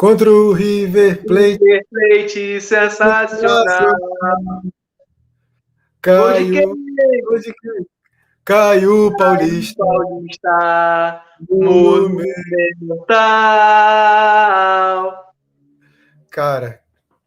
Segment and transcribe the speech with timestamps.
[0.00, 1.58] Contra o River Plate.
[1.62, 3.92] River Plate, sensacional.
[6.00, 6.74] Caiu.
[8.42, 9.84] Caiu Paulista.
[9.84, 11.22] Paulista.
[11.50, 12.24] Monumental.
[16.30, 16.80] Cara,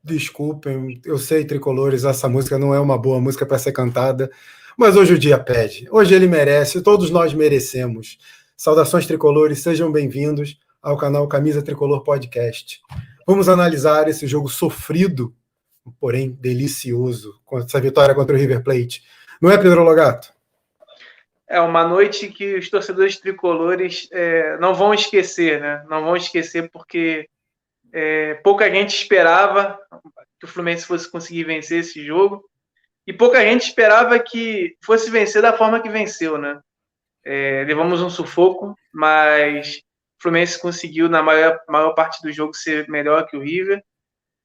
[0.03, 4.31] desculpem, eu sei, tricolores, essa música não é uma boa música para ser cantada,
[4.75, 5.87] mas hoje o dia pede.
[5.91, 8.17] Hoje ele merece, todos nós merecemos.
[8.57, 12.81] Saudações tricolores, sejam bem-vindos ao canal Camisa Tricolor Podcast.
[13.25, 15.33] Vamos analisar esse jogo sofrido,
[15.97, 19.01] porém delicioso, com essa vitória contra o River Plate.
[19.41, 20.33] Não é, Pedro Logato?
[21.47, 25.85] É uma noite que os torcedores tricolores é, não vão esquecer, né?
[25.89, 27.29] Não vão esquecer porque
[27.93, 29.79] é, pouca gente esperava
[30.39, 32.43] que o Fluminense fosse conseguir vencer esse jogo
[33.07, 36.59] e pouca gente esperava que fosse vencer da forma que venceu, né?
[37.25, 39.81] É, levamos um sufoco, mas
[40.23, 43.83] Fluminense conseguiu na maior, maior parte do jogo ser melhor que o River.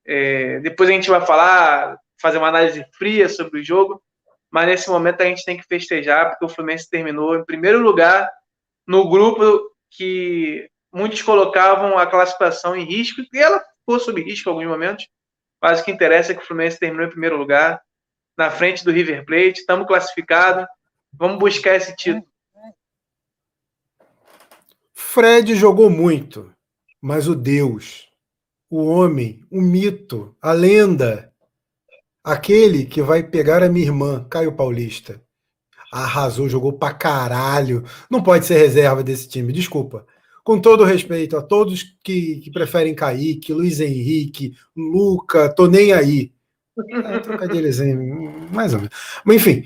[0.04, 4.02] É, depois a gente vai falar, fazer uma análise fria sobre o jogo,
[4.50, 8.28] mas nesse momento a gente tem que festejar porque o Fluminense terminou em primeiro lugar
[8.86, 14.52] no grupo que muitos colocavam a classificação em risco, e ela ficou sob risco em
[14.52, 15.06] alguns momentos,
[15.62, 17.80] mas o que interessa é que o Fluminense terminou em primeiro lugar,
[18.36, 20.66] na frente do River Plate, estamos classificados,
[21.12, 22.26] vamos buscar esse título.
[25.10, 26.50] Fred jogou muito,
[27.00, 28.08] mas o Deus,
[28.68, 31.32] o homem, o mito, a lenda,
[32.22, 35.18] aquele que vai pegar a minha irmã, Caio Paulista,
[35.90, 37.84] arrasou, jogou pra caralho.
[38.10, 40.04] Não pode ser reserva desse time, desculpa
[40.44, 46.32] com todo respeito a todos que, que preferem Kaique, Luiz Henrique, Luca, tô nem aí.
[46.90, 48.94] É, trocadilhozinho, mais ou menos.
[49.24, 49.64] Mas enfim,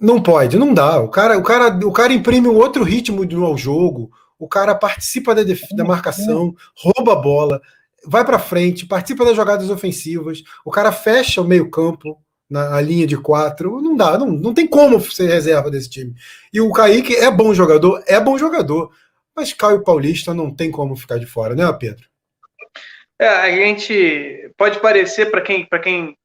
[0.00, 1.00] não pode, não dá.
[1.00, 4.10] O cara, o cara, o cara imprime um outro ritmo ao jogo.
[4.38, 7.62] O cara participa da, da marcação, rouba a bola,
[8.06, 10.42] vai para frente, participa das jogadas ofensivas.
[10.64, 12.18] O cara fecha o meio campo
[12.48, 13.80] na linha de quatro.
[13.80, 16.14] Não dá, não, não tem como ser reserva desse time.
[16.52, 18.92] E o Kaique é bom jogador, é bom jogador.
[19.36, 22.06] Mas Caio Paulista não tem como ficar de fora, né, Pedro?
[23.18, 26.16] É, a gente pode parecer para quem, quem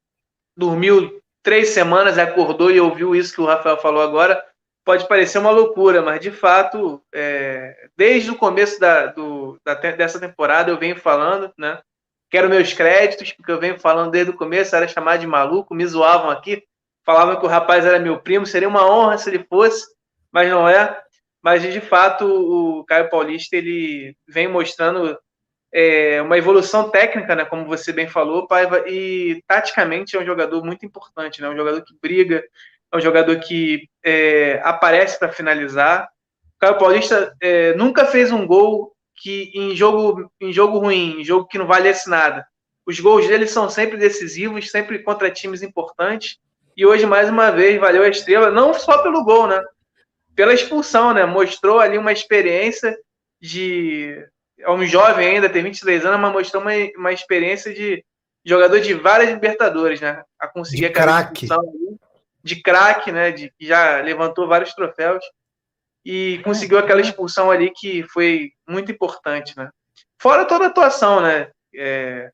[0.56, 4.44] dormiu três semanas, acordou e ouviu isso que o Rafael falou agora,
[4.90, 10.18] pode parecer uma loucura, mas de fato, é, desde o começo da, do, da, dessa
[10.18, 11.80] temporada eu venho falando, né?
[12.28, 15.86] Quero meus créditos, porque eu venho falando desde o começo, era chamado de maluco, me
[15.86, 16.64] zoavam aqui,
[17.06, 19.86] falavam que o rapaz era meu primo, seria uma honra se ele fosse,
[20.32, 21.00] mas não é.
[21.40, 25.16] Mas de fato o Caio Paulista ele vem mostrando
[25.72, 30.64] é, uma evolução técnica, né, como você bem falou, Paiva, e taticamente é um jogador
[30.64, 32.42] muito importante, né, um jogador que briga,
[32.92, 36.08] é um jogador que é, aparece para finalizar.
[36.56, 41.24] O Caio Paulista é, nunca fez um gol que em jogo em jogo ruim, em
[41.24, 42.46] jogo que não valesse nada.
[42.86, 46.38] Os gols dele são sempre decisivos, sempre contra times importantes.
[46.76, 49.62] E hoje mais uma vez valeu a estrela, não só pelo gol, né?
[50.40, 51.26] pela expulsão, né?
[51.26, 52.96] Mostrou ali uma experiência
[53.40, 54.26] de.
[54.58, 58.02] É um jovem ainda, tem 23 anos, mas mostrou uma, uma experiência de
[58.44, 60.22] jogador de várias Libertadores, né?
[60.38, 61.46] A conseguir de craque.
[62.42, 63.30] De craque, né?
[63.30, 65.24] De, que já levantou vários troféus
[66.04, 69.70] e conseguiu aquela expulsão ali que foi muito importante, né?
[70.18, 71.50] Fora toda a atuação, né?
[71.74, 72.30] É,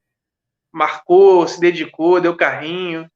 [0.73, 3.11] marcou, se dedicou, deu carrinho,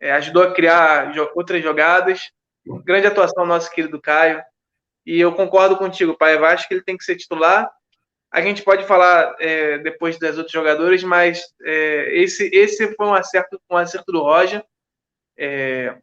[0.00, 2.30] é, ajudou a criar outras jogadas
[2.84, 4.42] Grande atuação nosso querido Caio.
[5.04, 6.34] E eu concordo contigo, pai.
[6.34, 7.70] Eu acho que ele tem que ser titular.
[8.30, 13.14] A gente pode falar é, depois das outros jogadores, mas é, esse, esse foi um
[13.14, 14.64] acerto, um acerto do Roger
[15.36, 15.96] é,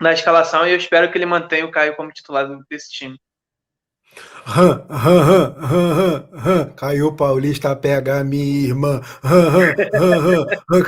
[0.00, 3.18] na escalação e eu espero que ele mantenha o Caio como titular desse time.
[6.76, 9.00] Caiu Paulista, pega a minha irmã.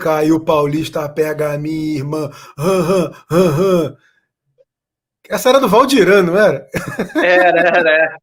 [0.02, 2.30] Caiu Paulista, pega a minha irmã.
[5.28, 6.68] Essa era do Valdiran, não era?
[7.16, 8.18] Era, era.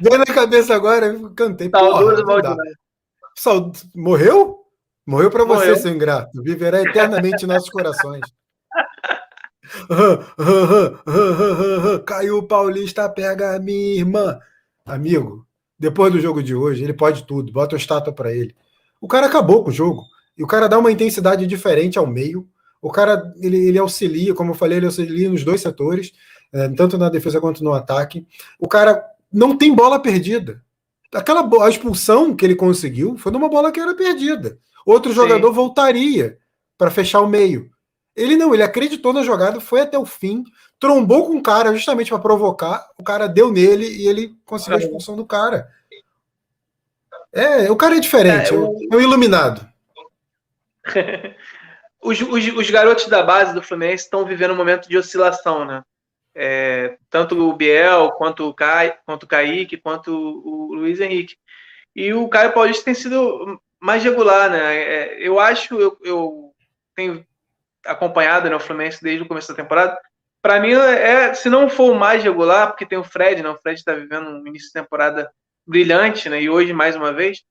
[0.00, 1.70] Deu na cabeça agora, cantei.
[1.70, 2.56] Saudoso Valdiran.
[3.94, 4.58] Morreu?
[5.06, 6.42] Morreu para você, seu ingrato.
[6.42, 8.20] Viverá eternamente em nossos corações.
[12.06, 14.38] Caiu o Paulista, pega a minha irmã.
[14.84, 15.46] Amigo,
[15.78, 17.52] depois do jogo de hoje, ele pode tudo.
[17.52, 18.54] Bota uma estátua para ele.
[19.00, 20.04] O cara acabou com o jogo.
[20.36, 22.46] E o cara dá uma intensidade diferente ao meio.
[22.80, 26.12] O cara ele, ele auxilia, como eu falei, ele auxilia nos dois setores,
[26.52, 28.26] é, tanto na defesa quanto no ataque.
[28.58, 30.62] O cara não tem bola perdida.
[31.12, 34.58] Aquela a expulsão que ele conseguiu foi numa bola que era perdida.
[34.86, 35.16] Outro Sim.
[35.16, 36.38] jogador voltaria
[36.78, 37.70] para fechar o meio.
[38.14, 40.44] Ele não, ele acreditou na jogada, foi até o fim,
[40.78, 42.86] trombou com o cara justamente para provocar.
[42.98, 45.68] O cara deu nele e ele conseguiu a expulsão do cara.
[47.32, 48.76] É, o cara é diferente, é, o...
[48.92, 49.66] é um iluminado.
[52.02, 55.82] os, os, os, garotos da base do Fluminense estão vivendo um momento de oscilação, né?
[56.34, 61.36] É, tanto o Biel, quanto o, Kai, quanto o Kaique, quanto o, o Luiz Henrique.
[61.94, 64.76] E o Caio Paulista tem sido mais regular, né?
[64.76, 66.52] É, eu acho, eu, eu
[66.94, 67.24] tenho
[67.86, 69.98] acompanhado né, o Fluminense desde o começo da temporada.
[70.40, 73.48] Para mim, é, se não for o mais regular, porque tem o Fred, né?
[73.48, 75.30] O Fred está vivendo um início de temporada
[75.66, 76.42] brilhante, né?
[76.42, 77.42] E hoje, mais uma vez,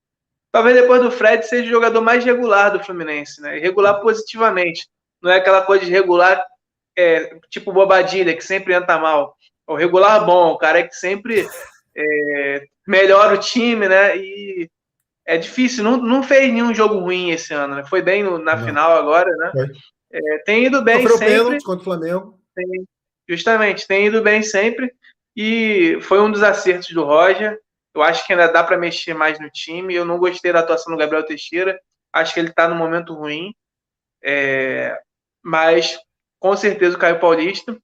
[0.52, 3.58] talvez depois do Fred seja o jogador mais regular do Fluminense, né?
[3.58, 4.86] Regular positivamente.
[5.22, 6.44] Não é aquela coisa de regular,
[6.96, 9.34] é, tipo Bobadilha, que sempre entra mal.
[9.66, 11.48] O regular bom, o cara é que sempre
[11.96, 14.16] é, melhora o time, né?
[14.18, 14.68] E
[15.24, 17.84] é difícil, não, não fez nenhum jogo ruim esse ano, né?
[17.84, 18.64] Foi bem no, na não.
[18.66, 19.52] final agora, né?
[20.12, 21.34] É, tem ido bem Sofreu sempre.
[21.34, 22.40] Pênalti contra o Flamengo.
[22.54, 22.88] Tem,
[23.28, 24.92] justamente, tem ido bem sempre.
[25.34, 27.58] E foi um dos acertos do Roger.
[27.94, 29.94] Eu acho que ainda dá para mexer mais no time.
[29.94, 31.80] Eu não gostei da atuação do Gabriel Teixeira.
[32.12, 33.54] Acho que ele está no momento ruim.
[34.22, 34.98] É,
[35.42, 35.98] mas,
[36.38, 37.76] com certeza, o Caio Paulista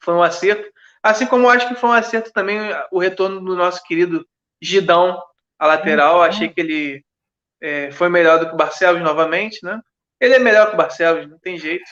[0.00, 0.70] foi um acerto.
[1.02, 2.58] Assim como eu acho que foi um acerto também
[2.90, 4.26] o retorno do nosso querido
[4.60, 5.20] Gidão,
[5.58, 6.16] a lateral.
[6.16, 6.22] Uhum.
[6.22, 7.04] Achei que ele
[7.60, 9.80] é, foi melhor do que o Barcelos novamente, né?
[10.22, 11.84] Ele é melhor que o Barcelos, não tem jeito.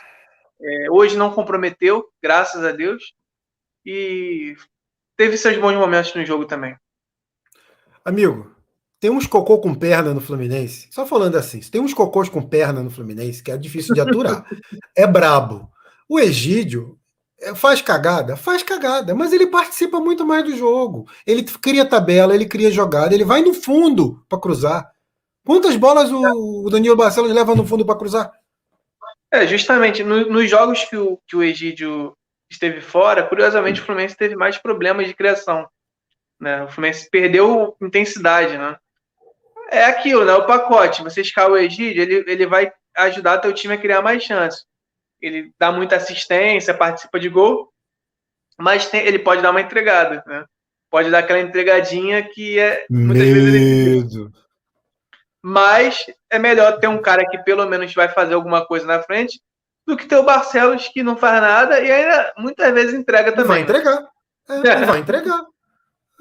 [0.62, 3.12] É, hoje não comprometeu, graças a Deus.
[3.84, 4.54] E
[5.16, 6.76] teve seus bons momentos no jogo também.
[8.04, 8.54] Amigo,
[9.00, 10.86] tem uns cocô com perna no Fluminense.
[10.92, 14.46] Só falando assim, tem uns cocôs com perna no Fluminense que é difícil de aturar.
[14.96, 15.68] é brabo.
[16.08, 16.96] O Egídio
[17.40, 18.36] é, faz cagada?
[18.36, 21.04] Faz cagada, mas ele participa muito mais do jogo.
[21.26, 24.88] Ele cria tabela, ele cria jogada, ele vai no fundo para cruzar.
[25.50, 28.30] Quantas bolas o, Danilo Barcelos leva no fundo para cruzar?
[29.32, 30.04] É, justamente.
[30.04, 32.16] No, nos jogos que o, que o Egídio
[32.48, 35.68] esteve fora, curiosamente o Fluminense teve mais problemas de criação.
[36.38, 36.62] Né?
[36.62, 38.76] O Fluminense perdeu intensidade, né?
[39.72, 40.32] É aquilo, né?
[40.34, 41.02] O pacote.
[41.02, 44.64] Você escala o Egídio, ele, ele vai ajudar teu time a criar mais chances.
[45.20, 47.72] Ele dá muita assistência, participa de gol,
[48.56, 50.44] mas tem, ele pode dar uma entregada, né?
[50.88, 53.34] Pode dar aquela entregadinha que é muitas Medo.
[53.34, 54.39] vezes ele...
[55.42, 59.40] Mas é melhor ter um cara que pelo menos vai fazer alguma coisa na frente
[59.86, 63.46] do que ter o Barcelos que não faz nada e ainda muitas vezes entrega também.
[63.46, 64.06] Vai entregar.
[64.48, 65.42] É, vai entregar.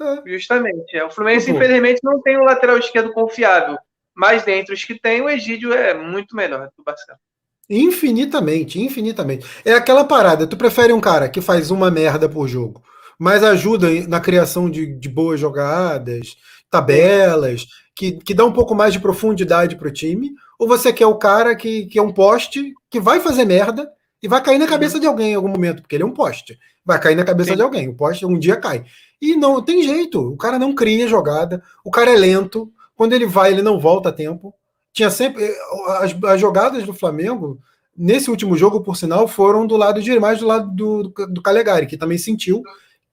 [0.00, 0.30] É.
[0.30, 0.96] Justamente.
[0.96, 1.04] É.
[1.04, 1.56] O Fluminense, uhum.
[1.56, 3.76] infelizmente, não tem um lateral esquerdo confiável.
[4.14, 7.20] Mas dentre os que tem, o Egídio é muito melhor que o Barcelos.
[7.68, 9.46] Infinitamente, infinitamente.
[9.64, 10.46] É aquela parada.
[10.46, 12.82] Tu prefere um cara que faz uma merda por jogo,
[13.18, 16.36] mas ajuda na criação de, de boas jogadas,
[16.68, 17.66] tabelas,
[18.00, 20.32] que, que dá um pouco mais de profundidade pro time?
[20.58, 23.92] Ou você quer o cara que, que é um poste, que vai fazer merda
[24.22, 26.58] e vai cair na cabeça de alguém em algum momento, porque ele é um poste.
[26.82, 27.56] Vai cair na cabeça Sim.
[27.56, 27.90] de alguém.
[27.90, 28.86] O poste um dia cai.
[29.20, 30.18] E não tem jeito.
[30.18, 31.62] O cara não cria jogada.
[31.84, 32.72] O cara é lento.
[32.96, 34.54] Quando ele vai, ele não volta a tempo.
[34.94, 35.54] Tinha sempre.
[35.98, 37.58] As, as jogadas do Flamengo,
[37.94, 41.42] nesse último jogo, por sinal, foram do lado de mais do lado do, do, do
[41.42, 42.62] Calegari, que também sentiu.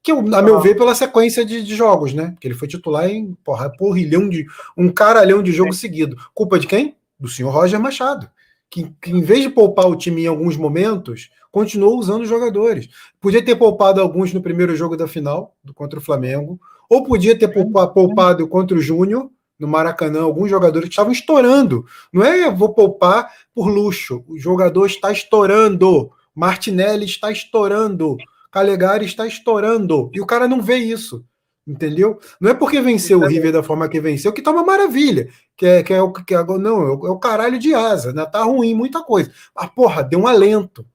[0.07, 2.31] Que, a meu ver, pela sequência de, de, jogos, né?
[2.31, 4.45] Porque ele foi titular em porra, porrilhão de.
[4.77, 6.15] um caralhão de jogo seguido.
[6.33, 6.95] Culpa de quem?
[7.19, 8.30] Do senhor Roger Machado.
[8.69, 12.88] Que, que, em vez de poupar o time em alguns momentos, continuou usando os jogadores.
[13.19, 16.57] Podia ter poupado alguns no primeiro jogo da final, do, contra o Flamengo,
[16.89, 19.30] ou podia ter poupado, poupado contra o Júnior,
[19.60, 21.86] no Maracanã, alguns jogadores que estavam estourando.
[22.13, 24.24] Não é vou poupar por luxo.
[24.25, 26.12] O jogador está estourando.
[26.34, 28.15] Martinelli está estourando.
[28.57, 30.09] Calegari está estourando.
[30.13, 31.23] E o cara não vê isso.
[31.67, 32.17] Entendeu?
[32.39, 35.29] Não é porque venceu o River da forma que venceu que tá uma maravilha.
[35.55, 38.25] Que é, que é o que é, não, é o, é caralho de asa, né?
[38.25, 39.31] Tá ruim muita coisa.
[39.55, 40.85] Mas, porra, deu um alento.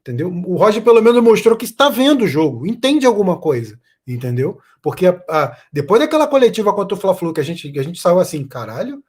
[0.00, 0.28] Entendeu?
[0.28, 4.60] O Roger pelo menos mostrou que está vendo o jogo, entende alguma coisa, entendeu?
[4.82, 8.00] Porque a, a, depois daquela coletiva contra o Fla-Flu que a gente, que a gente
[8.00, 9.02] saiu assim, caralho,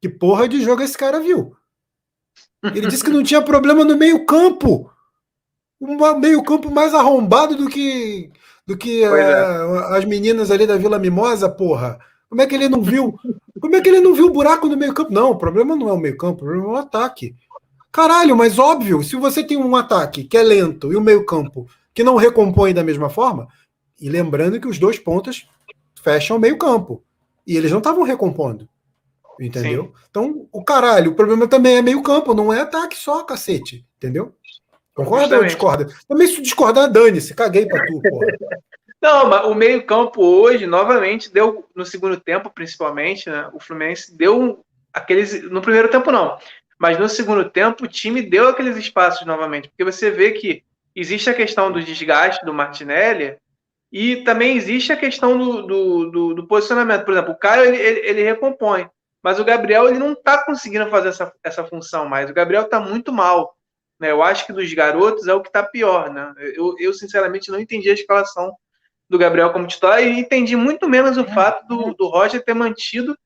[0.00, 1.54] que porra de jogo esse cara viu?
[2.64, 4.90] Ele disse que não tinha problema no meio-campo.
[5.80, 8.30] Um meio-campo mais arrombado do que
[8.66, 9.32] do que é.
[9.96, 11.98] as meninas ali da Vila Mimosa, porra.
[12.28, 13.16] Como é que ele não viu?
[13.60, 15.12] Como é que ele não viu o buraco no meio-campo?
[15.12, 17.34] Não, o problema não é o meio-campo, o problema é o ataque.
[17.92, 21.66] Caralho, mas óbvio, se você tem um ataque que é lento e o um meio-campo
[21.94, 23.48] que não recompõe da mesma forma,
[23.98, 25.48] e lembrando que os dois pontas
[26.02, 27.02] fecham o meio-campo.
[27.46, 28.68] E eles não estavam recompondo.
[29.40, 29.84] Entendeu?
[29.84, 29.92] Sim.
[30.10, 33.86] Então, o caralho, o problema também é meio-campo, não é ataque só, cacete.
[33.96, 34.34] Entendeu?
[34.96, 35.86] Concorda ou discorda?
[36.08, 38.26] Também se discordar, dane-se, caguei pra tu, porra.
[39.00, 43.48] Não, mas o meio-campo hoje, novamente, deu, no segundo tempo, principalmente, né?
[43.52, 45.42] O Fluminense deu aqueles.
[45.50, 46.38] No primeiro tempo, não.
[46.78, 51.28] Mas no segundo tempo, o time deu aqueles espaços novamente, porque você vê que existe
[51.28, 53.36] a questão do desgaste do Martinelli,
[53.92, 57.04] E também existe a questão do, do, do, do posicionamento.
[57.04, 58.88] Por exemplo, o Caio ele, ele, ele, recompõe,
[59.22, 62.28] mas o Gabriel ele não está conseguindo fazer essa, essa função mais.
[62.28, 63.55] O Gabriel está muito mal.
[63.98, 64.10] Né?
[64.10, 66.12] Eu acho que dos garotos é o que está pior.
[66.12, 66.32] Né?
[66.54, 68.54] Eu, eu, sinceramente, não entendi a escalação
[69.08, 73.16] do Gabriel como titular e entendi muito menos o fato do, do Roger ter mantido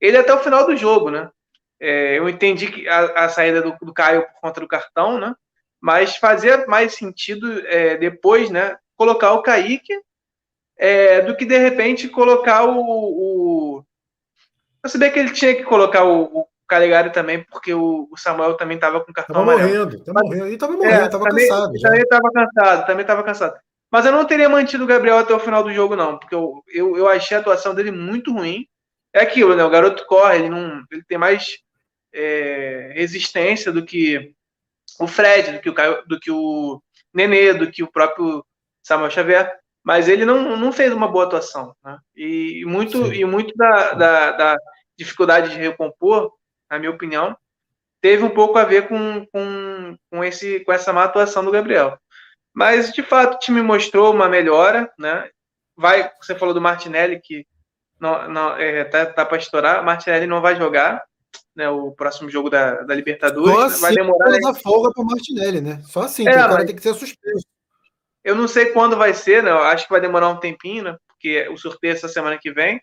[0.00, 1.10] ele até o final do jogo.
[1.10, 1.30] Né?
[1.80, 5.34] É, eu entendi que a, a saída do, do, Caio por conta do cartão, né?
[5.80, 9.94] mas fazia mais sentido é, depois né, colocar o Kaique
[10.76, 12.78] é, do que de repente colocar o.
[12.80, 13.84] o...
[14.82, 18.76] Eu sabia que ele tinha que colocar o, o Calegari também, porque o, Samuel também
[18.76, 19.84] estava com cartão tava amarelo.
[19.86, 21.78] Morrendo, tava morrendo, ele estava morrendo, estava é, cansado.
[21.78, 21.88] Já.
[21.88, 23.60] Também estava cansado, também estava cansado.
[23.90, 26.62] Mas eu não teria mantido o Gabriel até o final do jogo, não, porque eu,
[26.68, 28.66] eu, eu achei a atuação dele muito ruim.
[29.14, 29.64] É aquilo, né?
[29.64, 30.82] O garoto corre, ele não.
[30.90, 31.58] Ele tem mais
[32.12, 34.34] é, resistência do que
[35.00, 36.82] o Fred, do que o, Caio, do que o
[37.14, 38.44] Nenê, do que o próprio
[38.82, 39.58] Samuel Xavier
[39.88, 41.74] mas ele não, não fez uma boa atuação.
[41.82, 41.98] Né?
[42.14, 44.56] E muito, e muito da, da, da,
[44.98, 46.30] dificuldade de recompor,
[46.70, 47.36] na minha opinião,
[48.00, 51.98] teve um pouco a ver com, com, com, esse, com essa má atuação do Gabriel.
[52.54, 54.90] Mas, de fato, o time mostrou uma melhora.
[54.98, 55.28] Né?
[55.76, 57.46] Vai, você falou do Martinelli, que
[58.00, 59.84] não, não, é, tá, tá para estourar.
[59.84, 61.02] Martinelli não vai jogar
[61.54, 63.52] né, o próximo jogo da, da Libertadores.
[63.52, 63.76] Só né?
[63.80, 64.38] vai assim demorar.
[64.40, 65.82] Dar folga para Martinelli, né?
[65.84, 67.46] Só assim, é, o cara tem que ser suspenso.
[68.24, 69.50] Eu não sei quando vai ser, né?
[69.50, 70.96] Eu acho que vai demorar um tempinho, né?
[71.08, 72.80] Porque o sorteio é essa semana que vem.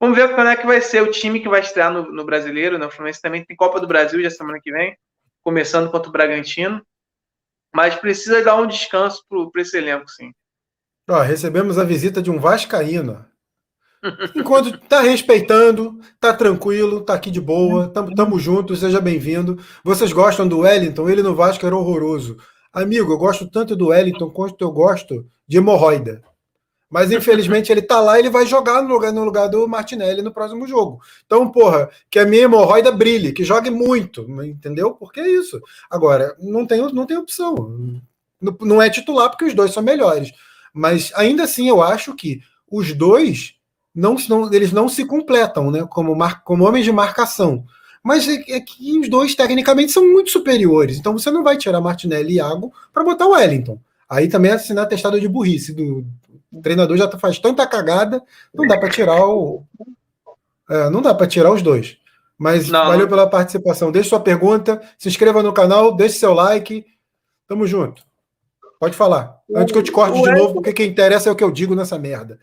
[0.00, 2.78] Vamos ver quando é que vai ser o time que vai estrear no, no Brasileiro,
[2.78, 2.86] né?
[2.86, 4.96] O Fluminense também tem Copa do Brasil já semana que vem,
[5.42, 6.80] começando contra o Bragantino.
[7.74, 10.32] Mas precisa dar um descanso para esse elenco, sim.
[11.08, 13.26] Ó, recebemos a visita de um Vascaíno.
[14.34, 19.58] Enquanto tá respeitando, tá tranquilo, tá aqui de boa, tamo, tamo seja bem-vindo.
[19.82, 21.08] Vocês gostam do Wellington?
[21.08, 22.36] Ele no Vasco era horroroso.
[22.72, 26.22] Amigo, eu gosto tanto do Wellington quanto eu gosto de hemorroida.
[26.90, 30.32] Mas infelizmente ele tá lá ele vai jogar no lugar, no lugar do Martinelli no
[30.32, 31.00] próximo jogo.
[31.26, 34.92] Então, porra, que a minha hemorroida brilhe, que jogue muito, entendeu?
[34.92, 35.60] Porque é isso.
[35.90, 38.00] Agora, não tem, não tem opção.
[38.60, 40.32] Não é titular porque os dois são melhores.
[40.72, 42.40] Mas ainda assim eu acho que
[42.70, 43.54] os dois
[43.94, 45.86] não, não eles não se completam, né?
[45.90, 47.64] Como, mar, como homens de marcação.
[48.02, 50.96] Mas é, é, que os dois, tecnicamente, são muito superiores.
[50.96, 53.78] Então você não vai tirar Martinelli e Iago para botar o Wellington.
[54.08, 55.74] Aí também é assinar testado de burrice.
[55.74, 56.06] Do,
[56.52, 58.22] o treinador já faz tanta cagada,
[58.54, 59.64] não dá para tirar o.
[60.70, 61.98] É, não dá para tirar os dois.
[62.38, 62.86] Mas não.
[62.86, 63.90] valeu pela participação.
[63.90, 66.86] Deixe sua pergunta, se inscreva no canal, deixe seu like.
[67.48, 68.02] Tamo junto.
[68.78, 69.38] Pode falar.
[69.54, 71.74] Antes que eu te corte de novo, porque quem interessa é o que eu digo
[71.74, 72.38] nessa merda.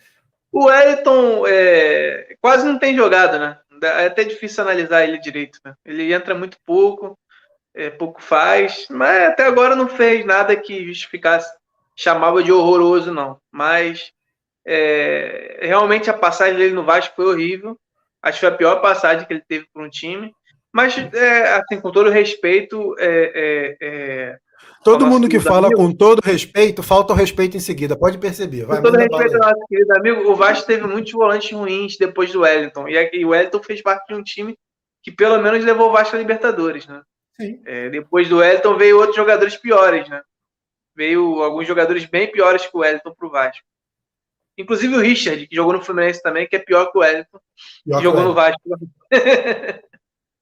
[0.52, 3.58] O Wellington é, quase não tem jogado, né?
[3.84, 5.60] é até difícil analisar ele direito.
[5.64, 5.74] Né?
[5.86, 7.18] Ele entra muito pouco,
[7.74, 11.52] é, pouco faz, mas até agora não fez nada que justificasse,
[11.96, 13.40] chamava de horroroso, não.
[13.52, 14.12] Mas
[14.66, 17.78] é, realmente a passagem dele no Vasco foi horrível.
[18.22, 20.34] Acho que foi a pior passagem que ele teve por um time.
[20.74, 24.38] Mas, é, assim, com todo respeito, é, é, é
[24.84, 25.82] Todo mundo que fala amigo.
[25.82, 28.66] com todo respeito, falta o respeito em seguida, pode perceber.
[28.66, 32.42] Vai, com todo respeito, nosso querido amigo, o Vasco teve muitos volantes ruins depois do
[32.42, 32.88] Wellington.
[32.88, 34.56] E o Wellington fez parte de um time
[35.02, 37.02] que pelo menos levou o Vasco a Libertadores, né?
[37.66, 40.22] É, depois do Wellington veio outros jogadores piores, né?
[40.96, 43.66] Veio alguns jogadores bem piores que o Wellington pro Vasco.
[44.58, 47.40] Inclusive o Richard, que jogou no Fluminense também, que é pior que o Wellington,
[47.84, 48.62] pior que jogou no Vasco.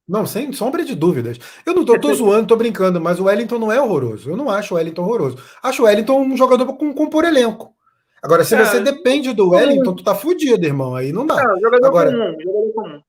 [0.08, 1.40] Não, sem sombra de dúvidas.
[1.66, 4.30] Eu não tô, tô zoando, tô brincando, mas o Wellington não é horroroso.
[4.30, 5.38] Eu não acho o Wellington horroroso.
[5.64, 7.74] Acho o Wellington um jogador com compor elenco.
[8.22, 10.94] Agora, se é, você depende do Wellington, tu tá fudido, irmão.
[10.94, 11.42] Aí não dá.
[11.42, 13.02] É, jogador Agora, comum, jogador comum.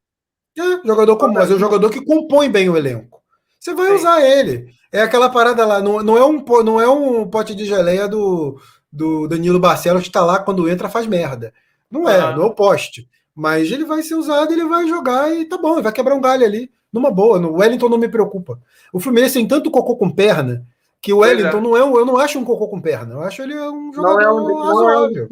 [0.57, 3.23] É, jogador comum, mas é um jogador que compõe bem o elenco.
[3.59, 3.95] Você vai Sim.
[3.95, 4.67] usar ele.
[4.95, 8.61] É aquela parada lá, não, não, é, um, não é um pote de geleia do,
[8.93, 11.53] do Danilo Barcelos que tá lá quando entra faz merda.
[11.91, 13.09] Não é, não é o poste.
[13.35, 16.21] Mas ele vai ser usado, ele vai jogar e tá bom, ele vai quebrar um
[16.21, 17.41] galho ali numa boa.
[17.41, 18.61] No Wellington não me preocupa.
[18.93, 20.65] O Fluminense tem tanto cocô com perna
[21.03, 21.61] que o Wellington é.
[21.61, 23.15] não é um, eu não acho um cocô com perna.
[23.15, 25.29] Eu acho ele um jogador não é um, razoável.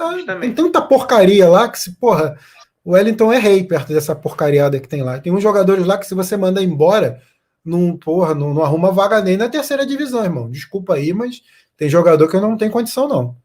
[0.00, 2.38] É um tem tanta porcaria lá que se, porra,
[2.82, 5.20] o Wellington é rei perto dessa porcariada que tem lá.
[5.20, 7.20] Tem uns jogadores lá que se você mandar embora,
[7.66, 10.50] não, porra, não, não arruma vaga nem na terceira divisão, irmão.
[10.50, 11.42] Desculpa aí, mas
[11.76, 13.36] tem jogador que não tem condição, não.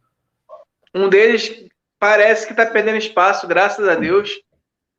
[0.94, 1.66] Um deles
[2.00, 4.40] parece que tá perdendo espaço, graças a Deus.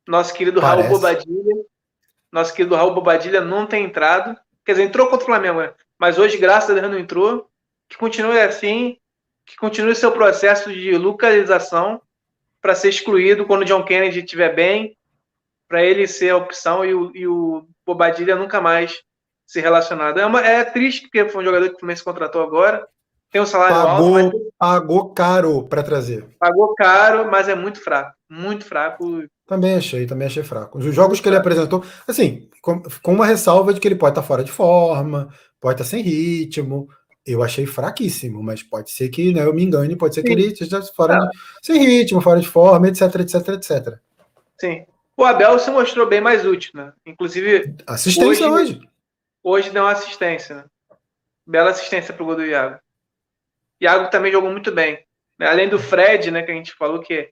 [0.06, 0.88] Nosso querido parece.
[0.88, 1.62] Raul Bobadilha
[2.32, 4.34] nosso querido Raul Bobadilha não tem entrado.
[4.64, 5.74] Quer dizer, entrou contra o Flamengo, né?
[5.98, 7.48] mas hoje, graças a Deus, não entrou.
[7.88, 8.96] Que continue assim,
[9.44, 12.00] que continue seu processo de localização
[12.58, 14.96] para ser excluído quando o John Kennedy estiver bem,
[15.68, 19.02] para ele ser a opção e o, e o Bobadilha nunca mais
[19.46, 20.18] ser relacionado.
[20.18, 22.86] É, uma, é triste porque foi um jogador que o Fluminense contratou agora,
[23.32, 24.36] tem um salário pagou, alto.
[24.36, 24.52] Mas...
[24.58, 26.28] Pagou caro para trazer.
[26.38, 28.14] Pagou caro, mas é muito fraco.
[28.28, 29.24] Muito fraco.
[29.46, 30.78] Também achei, também achei fraco.
[30.78, 34.20] Os jogos que ele apresentou, assim, com, com uma ressalva de que ele pode estar
[34.20, 36.88] tá fora de forma, pode estar tá sem ritmo.
[37.24, 40.26] Eu achei fraquíssimo, mas pode ser que né, eu me engane, pode ser Sim.
[40.26, 41.28] que ele esteja fora de,
[41.62, 43.94] sem ritmo, fora de forma, etc, etc, etc.
[44.60, 44.84] Sim.
[45.16, 46.92] O Abel se mostrou bem mais útil, né?
[47.06, 47.76] Inclusive.
[47.86, 48.72] Assistência hoje.
[48.72, 48.80] Hoje,
[49.42, 50.64] hoje deu uma assistência, né?
[51.46, 52.78] Bela assistência pro gol do Iago.
[53.80, 55.04] Iago também jogou muito bem.
[55.38, 55.48] Né?
[55.48, 57.30] Além do Fred, né, que a gente falou que.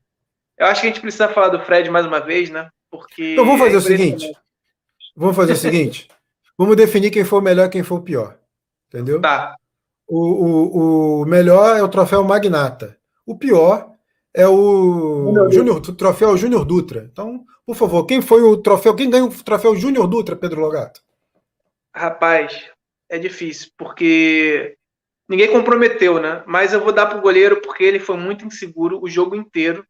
[0.59, 2.69] Eu acho que a gente precisa falar do Fred mais uma vez, né?
[2.91, 3.33] Porque.
[3.33, 4.33] Então vamos fazer é o seguinte.
[5.17, 6.09] Vamos fazer o seguinte.
[6.59, 8.37] Vamos definir quem foi o melhor e quem foi o pior.
[8.89, 9.21] Entendeu?
[9.21, 9.55] Tá.
[10.07, 12.99] O, o, o melhor é o troféu Magnata.
[13.25, 13.93] O pior
[14.35, 17.09] é o Júnior, troféu Júnior Dutra.
[17.11, 18.95] Então, por favor, quem foi o troféu?
[18.95, 21.01] Quem ganhou o troféu Júnior Dutra, Pedro Logato?
[21.95, 22.71] Rapaz,
[23.09, 24.77] é difícil, porque
[25.29, 26.43] ninguém comprometeu, né?
[26.47, 29.85] Mas eu vou dar pro goleiro porque ele foi muito inseguro o jogo inteiro.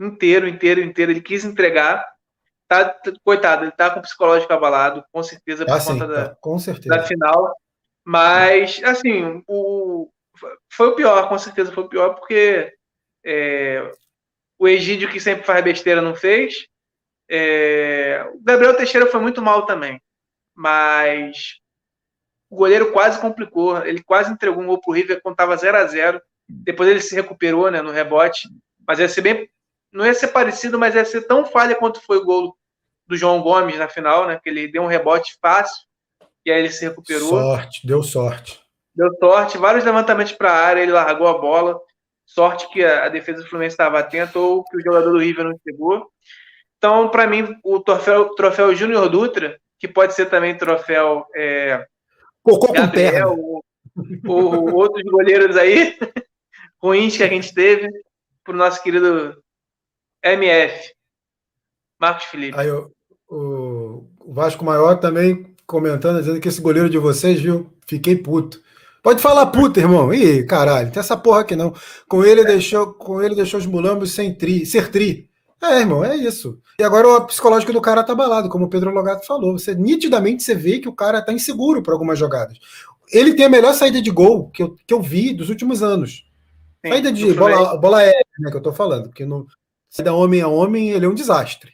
[0.00, 1.12] Inteiro, inteiro, inteiro.
[1.12, 2.04] Ele quis entregar.
[2.68, 6.28] Tá, coitado, ele tá com o psicológico abalado, com certeza, por ah, conta sim, da,
[6.28, 6.96] tá, com certeza.
[6.96, 7.54] da final.
[8.04, 10.10] Mas, assim, o,
[10.70, 12.70] foi o pior, com certeza foi o pior, porque
[13.24, 13.90] é,
[14.58, 16.66] o Egídio, que sempre faz besteira, não fez.
[17.30, 20.00] É, o Gabriel Teixeira foi muito mal também.
[20.58, 21.60] Mas
[22.50, 23.84] o goleiro quase complicou.
[23.86, 27.14] Ele quase entregou um gol pro River quando estava 0 a 0 Depois ele se
[27.14, 28.48] recuperou né, no rebote.
[28.84, 29.48] Mas ia ser bem.
[29.92, 32.58] Não ia ser parecido, mas ia ser tão falha quanto foi o gol
[33.06, 34.40] do João Gomes na final, né?
[34.42, 35.86] Que ele deu um rebote fácil
[36.44, 37.28] e aí ele se recuperou.
[37.28, 38.60] Sorte, deu sorte.
[38.94, 41.80] Deu sorte, vários levantamentos para a área, ele largou a bola.
[42.26, 45.58] Sorte que a, defesa do Fluminense estava atenta ou que o jogador do River não
[45.66, 46.10] chegou.
[46.76, 51.86] Então, para mim, o troféu, troféu Júnior Dutra, que pode ser também troféu é,
[52.42, 53.64] Cocô Gabriel, ou,
[54.26, 55.96] ou outros goleiros aí
[56.82, 57.88] ruins que a gente teve,
[58.42, 59.36] para o nosso querido
[60.22, 60.94] MF,
[62.00, 62.58] Marcos Felipe.
[62.58, 62.90] Aí, o,
[64.20, 67.72] o Vasco Maior também comentando, dizendo que esse goleiro de vocês, viu?
[67.86, 68.62] Fiquei puto.
[69.02, 70.12] Pode falar puta, irmão.
[70.12, 71.74] Ih, caralho, tem essa porra aqui não.
[72.08, 75.28] Com ele deixou, com ele deixou os mulambos sem tri, ser tri.
[75.60, 76.60] É, irmão, é isso.
[76.78, 79.58] E agora o psicológico do cara tá abalado, como o Pedro Logato falou.
[79.58, 82.58] Você nitidamente você vê que o cara tá inseguro para algumas jogadas.
[83.12, 86.24] Ele tem a melhor saída de gol que eu, que eu vi dos últimos anos.
[86.84, 89.46] Sim, saída de bola, bola aérea, né, que eu tô falando, porque no
[89.90, 91.72] saída homem a homem, ele é um desastre.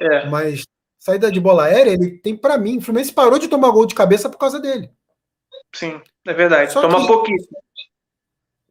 [0.00, 0.28] É.
[0.28, 0.62] Mas
[0.98, 3.94] saída de bola aérea, ele tem para mim, o Fluminense parou de tomar gol de
[3.94, 4.90] cabeça por causa dele.
[5.74, 6.72] Sim, é verdade.
[6.72, 7.58] Só Toma que, pouquíssimo.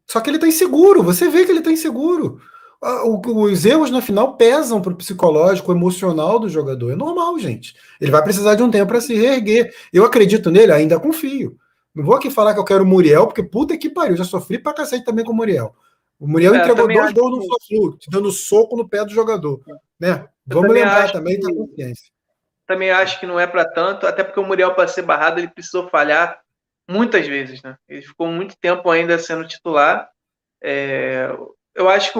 [0.09, 2.39] Só que ele tá inseguro, você vê que ele tá inseguro.
[2.83, 6.91] Os erros na final pesam para o psicológico, emocional do jogador.
[6.91, 7.75] É normal, gente.
[7.99, 9.73] Ele vai precisar de um tempo para se reerguer.
[9.91, 11.57] Eu acredito nele, ainda confio.
[11.95, 14.59] Não vou aqui falar que eu quero o Muriel, porque puta que pariu, já sofri
[14.59, 15.75] pra cacete também com o Muriel.
[16.19, 19.61] O Muriel é, entregou dois gols no Fla-Flu, dando soco no pé do jogador.
[19.99, 20.27] Né?
[20.45, 22.03] Vamos também lembrar também da confiança.
[22.65, 25.49] Também acho que não é para tanto, até porque o Muriel, para ser barrado, ele
[25.49, 26.41] precisou falhar
[26.89, 27.77] muitas vezes, né?
[27.87, 30.09] Ele ficou muito tempo ainda sendo titular.
[30.61, 31.29] É,
[31.75, 32.19] eu acho que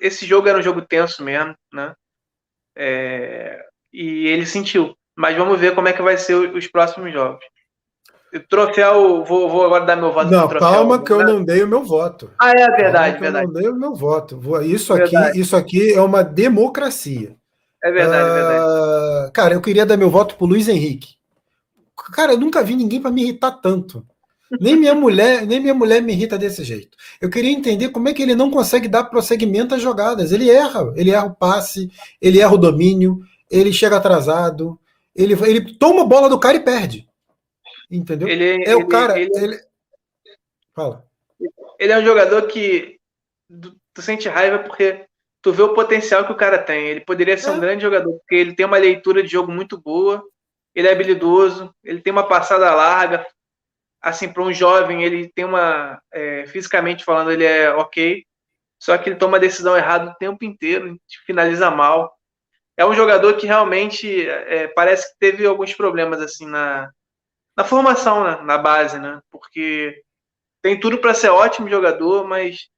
[0.00, 1.94] esse jogo era um jogo tenso mesmo, né?
[2.76, 4.94] É, e ele sentiu.
[5.16, 7.44] Mas vamos ver como é que vai ser os próximos jogos.
[8.32, 10.30] O troféu, vou, vou agora dar meu voto.
[10.30, 12.30] Não, troféu, calma que eu não dei o meu voto.
[12.40, 13.46] Ah, é verdade, verdade.
[13.46, 14.40] Eu não dei o meu voto.
[14.62, 15.16] Isso verdade.
[15.16, 17.34] aqui, isso aqui é uma democracia.
[17.82, 19.32] É verdade, é verdade.
[19.32, 21.16] Cara, eu queria dar meu voto pro Luiz Henrique.
[22.12, 24.06] Cara, eu nunca vi ninguém para me irritar tanto.
[24.60, 26.96] Nem minha mulher, nem minha mulher me irrita desse jeito.
[27.20, 30.32] Eu queria entender como é que ele não consegue dar prosseguimento às jogadas.
[30.32, 34.78] Ele erra, ele erra o passe, ele erra o domínio, ele chega atrasado,
[35.14, 37.08] ele, ele toma a bola do cara e perde.
[37.90, 38.28] Entendeu?
[38.28, 39.18] Ele, é ele, o cara.
[39.18, 39.60] Ele, ele...
[40.74, 41.04] Fala.
[41.78, 42.98] Ele é um jogador que
[43.94, 45.06] tu sente raiva porque
[45.42, 46.86] tu vê o potencial que o cara tem.
[46.86, 47.52] Ele poderia ser é.
[47.52, 50.22] um grande jogador, porque ele tem uma leitura de jogo muito boa,
[50.74, 53.26] ele é habilidoso, ele tem uma passada larga.
[54.00, 56.00] Assim, para um jovem, ele tem uma.
[56.12, 58.24] É, fisicamente falando, ele é ok.
[58.80, 62.14] Só que ele toma a decisão errada o tempo inteiro, finaliza mal.
[62.76, 66.92] É um jogador que realmente é, parece que teve alguns problemas assim na,
[67.56, 69.20] na formação, né, na base, né?
[69.32, 70.00] Porque
[70.62, 72.68] tem tudo para ser ótimo jogador, mas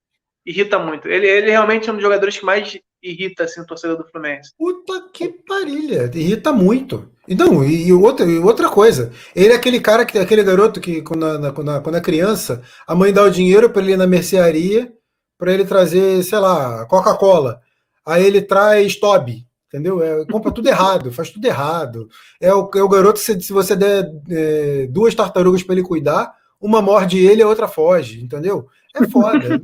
[0.44, 1.08] irrita muito.
[1.08, 4.52] Ele, ele realmente é um dos jogadores que mais irrita assim, o torcedor do Fluminense.
[4.58, 7.10] Puta que parilha, irrita muito.
[7.28, 11.00] Então, e, e, outra, e outra coisa, ele é aquele cara, que aquele garoto que,
[11.02, 14.06] quando, na, quando, quando é criança, a mãe dá o dinheiro para ele ir na
[14.06, 14.92] mercearia
[15.40, 17.62] para ele trazer, sei lá, Coca-Cola.
[18.06, 20.02] Aí ele traz Toby, entendeu?
[20.02, 22.08] É, compra tudo errado, faz tudo errado.
[22.38, 26.30] É o, é o garoto, se, se você der é, duas tartarugas para ele cuidar,
[26.60, 28.68] uma morde ele, a outra foge, entendeu?
[28.94, 29.62] É foda.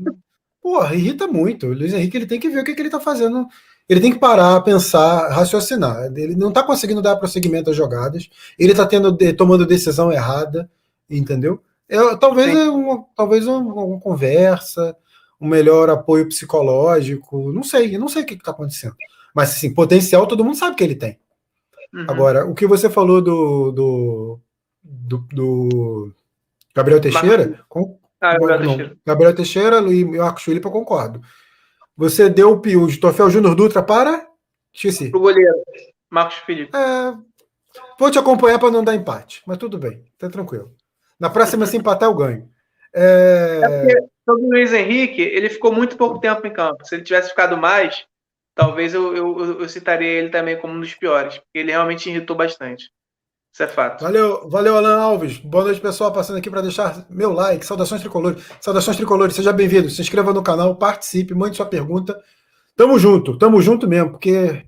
[0.67, 1.69] Porra, irrita muito.
[1.69, 3.47] O Luiz Henrique ele tem que ver o que, que ele tá fazendo.
[3.89, 6.07] Ele tem que parar, pensar, raciocinar.
[6.17, 8.29] Ele não tá conseguindo dar prosseguimento às jogadas.
[8.59, 10.69] Ele tá tendo, tomando decisão errada,
[11.09, 11.63] entendeu?
[11.89, 14.97] É, talvez é uma, talvez uma, uma, conversa,
[15.41, 17.53] um melhor apoio psicológico.
[17.53, 18.97] Não sei, não sei o que, está acontecendo.
[19.33, 21.17] Mas assim, potencial todo mundo sabe que ele tem.
[21.95, 22.07] Uhum.
[22.09, 24.41] Agora, o que você falou do, do,
[24.83, 26.13] do, do
[26.75, 27.61] Gabriel Teixeira,
[28.21, 28.97] ah, Gabriel, Teixeira.
[29.07, 31.21] Gabriel Teixeira e Marcos Felipe, eu concordo.
[31.97, 34.27] Você deu o pio de troféu Júnior Dutra para.
[34.73, 35.11] Esqueci.
[35.11, 35.55] Pro goleiro,
[36.11, 36.77] Marcos Felipe.
[36.77, 37.15] É,
[37.99, 40.75] vou te acompanhar para não dar empate, mas tudo bem, tá tranquilo.
[41.19, 42.51] Na próxima, se empatar, eu ganho.
[42.95, 43.61] É...
[43.63, 46.85] é porque, sobre o Luiz Henrique, ele ficou muito pouco tempo em campo.
[46.87, 48.07] Se ele tivesse ficado mais,
[48.55, 52.37] talvez eu, eu, eu citaria ele também como um dos piores, porque ele realmente irritou
[52.37, 52.91] bastante.
[53.57, 54.03] Isso é fato.
[54.03, 55.39] Valeu, valeu, Alan Alves.
[55.39, 56.13] Boa noite, pessoal.
[56.13, 57.65] Passando aqui para deixar meu like.
[57.65, 58.45] Saudações tricolores.
[58.61, 59.35] Saudações tricolores.
[59.35, 59.89] Seja bem-vindo.
[59.89, 62.23] Se inscreva no canal, participe, mande sua pergunta.
[62.77, 64.63] Tamo junto, tamo junto mesmo, porque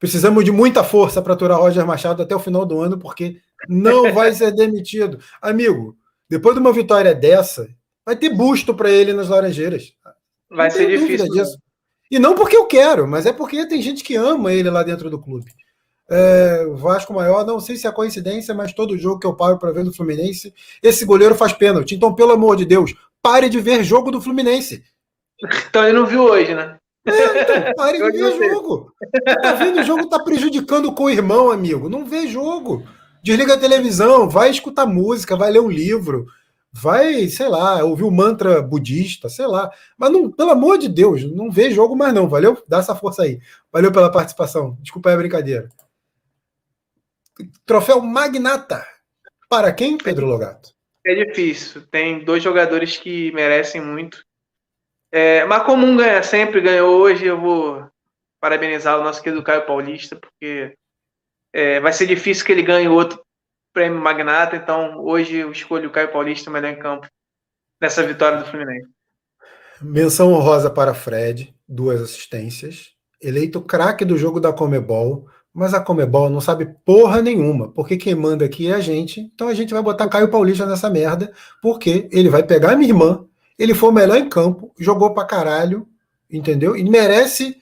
[0.00, 3.36] precisamos de muita força para aturar Roger Machado até o final do ano, porque
[3.68, 5.18] não vai ser demitido.
[5.42, 5.94] Amigo,
[6.26, 7.68] depois de uma vitória dessa,
[8.02, 9.92] vai ter busto para ele nas Laranjeiras.
[10.50, 11.30] Vai ser difícil.
[11.34, 11.58] Disso.
[12.10, 15.10] E não porque eu quero, mas é porque tem gente que ama ele lá dentro
[15.10, 15.52] do clube.
[16.08, 19.72] É, Vasco maior, não sei se é coincidência, mas todo jogo que eu paro para
[19.72, 21.94] ver do Fluminense, esse goleiro faz pênalti.
[21.94, 24.84] Então, pelo amor de Deus, pare de ver jogo do Fluminense.
[25.68, 26.78] Então ele não viu hoje, né?
[27.06, 28.92] É, então, pare de ver jogo.
[29.42, 31.88] Tá vendo o jogo, tá prejudicando com o irmão, amigo.
[31.88, 32.84] Não vê jogo.
[33.22, 36.26] Desliga a televisão, vai escutar música, vai ler um livro,
[36.72, 39.70] vai, sei lá, ouvir o um mantra budista, sei lá.
[39.98, 42.62] Mas não, pelo amor de Deus, não vê jogo mais não, valeu?
[42.68, 43.40] Dá essa força aí.
[43.72, 44.76] Valeu pela participação.
[44.80, 45.68] Desculpa aí a brincadeira.
[47.64, 48.86] Troféu Magnata.
[49.48, 50.70] Para quem, Pedro Logato?
[51.04, 51.86] É difícil.
[51.86, 54.24] Tem dois jogadores que merecem muito.
[55.12, 57.88] É, mas como um ganha sempre, ganhou hoje, eu vou
[58.40, 60.76] parabenizar o nosso querido Caio Paulista, porque
[61.52, 63.24] é, vai ser difícil que ele ganhe outro
[63.72, 67.06] prêmio Magnata, então hoje eu escolho o Caio Paulista melhor em campo
[67.80, 68.88] nessa vitória do Fluminense.
[69.80, 72.92] Menção honrosa para Fred, duas assistências.
[73.20, 75.28] Eleito craque do jogo da Comebol.
[75.56, 79.22] Mas a Comebol não sabe porra nenhuma, porque quem manda aqui é a gente.
[79.22, 82.90] Então a gente vai botar Caio Paulista nessa merda, porque ele vai pegar a minha
[82.90, 83.24] irmã,
[83.58, 85.88] ele foi o melhor em campo, jogou pra caralho,
[86.30, 86.76] entendeu?
[86.76, 87.56] E merece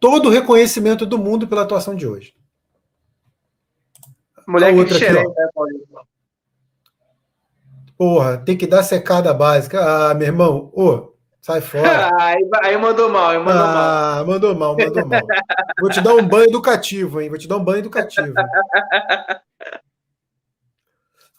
[0.00, 2.34] todo o reconhecimento do mundo pela atuação de hoje.
[4.48, 5.22] Mulher outra aqui, né,
[7.94, 9.84] Porra, tem que dar secada básica.
[9.84, 11.09] Ah, meu irmão, ô,
[11.40, 12.10] Sai fora.
[12.20, 14.26] aí, aí, mandou mal, aí mandou ah, mal.
[14.26, 15.20] Mandou mal, mandou mal.
[15.80, 17.28] Vou te dar um banho educativo, hein?
[17.28, 18.34] Vou te dar um banho educativo.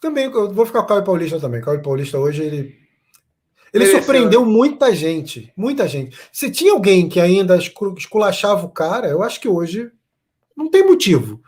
[0.00, 1.60] também, eu vou ficar com o Caio Paulista também.
[1.60, 2.82] O Caio Paulista hoje, ele.
[3.72, 5.50] Ele surpreendeu muita gente.
[5.56, 6.18] Muita gente.
[6.30, 9.90] Se tinha alguém que ainda esculachava o cara, eu acho que hoje
[10.54, 11.40] não tem motivo.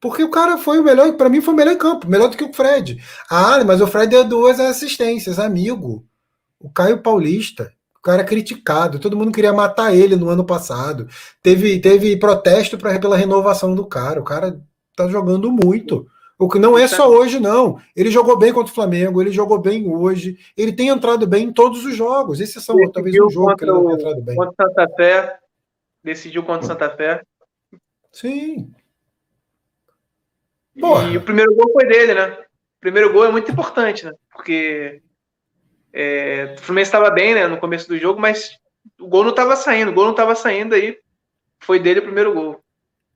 [0.00, 2.36] Porque o cara foi o melhor, para mim foi o melhor em campo, melhor do
[2.36, 3.02] que o Fred.
[3.28, 6.06] Ah, mas o Fred deu duas assistências, amigo.
[6.58, 7.75] O Caio Paulista
[8.06, 11.08] cara criticado, todo mundo queria matar ele no ano passado.
[11.42, 14.20] Teve, teve protesto pra, pela renovação do cara.
[14.20, 14.60] O cara
[14.94, 16.06] tá jogando muito.
[16.38, 17.80] O que não é só hoje, não.
[17.96, 21.52] Ele jogou bem contra o Flamengo, ele jogou bem hoje, ele tem entrado bem em
[21.52, 22.38] todos os jogos.
[22.38, 24.36] Esses são decidiu talvez um jogo que ele não tem entrado bem.
[24.36, 25.38] Contra Santa Fé,
[26.04, 27.22] decidiu contra o Santa Fé.
[28.12, 28.70] Sim.
[30.78, 31.10] Porra.
[31.10, 32.28] E o primeiro gol foi dele, né?
[32.28, 34.12] O primeiro gol é muito importante, né?
[34.32, 35.02] Porque
[35.92, 38.58] é, o Fluminense estava bem né, no começo do jogo, mas
[38.98, 40.98] o gol não estava saindo, o gol não estava saindo aí.
[41.60, 42.60] Foi dele o primeiro gol.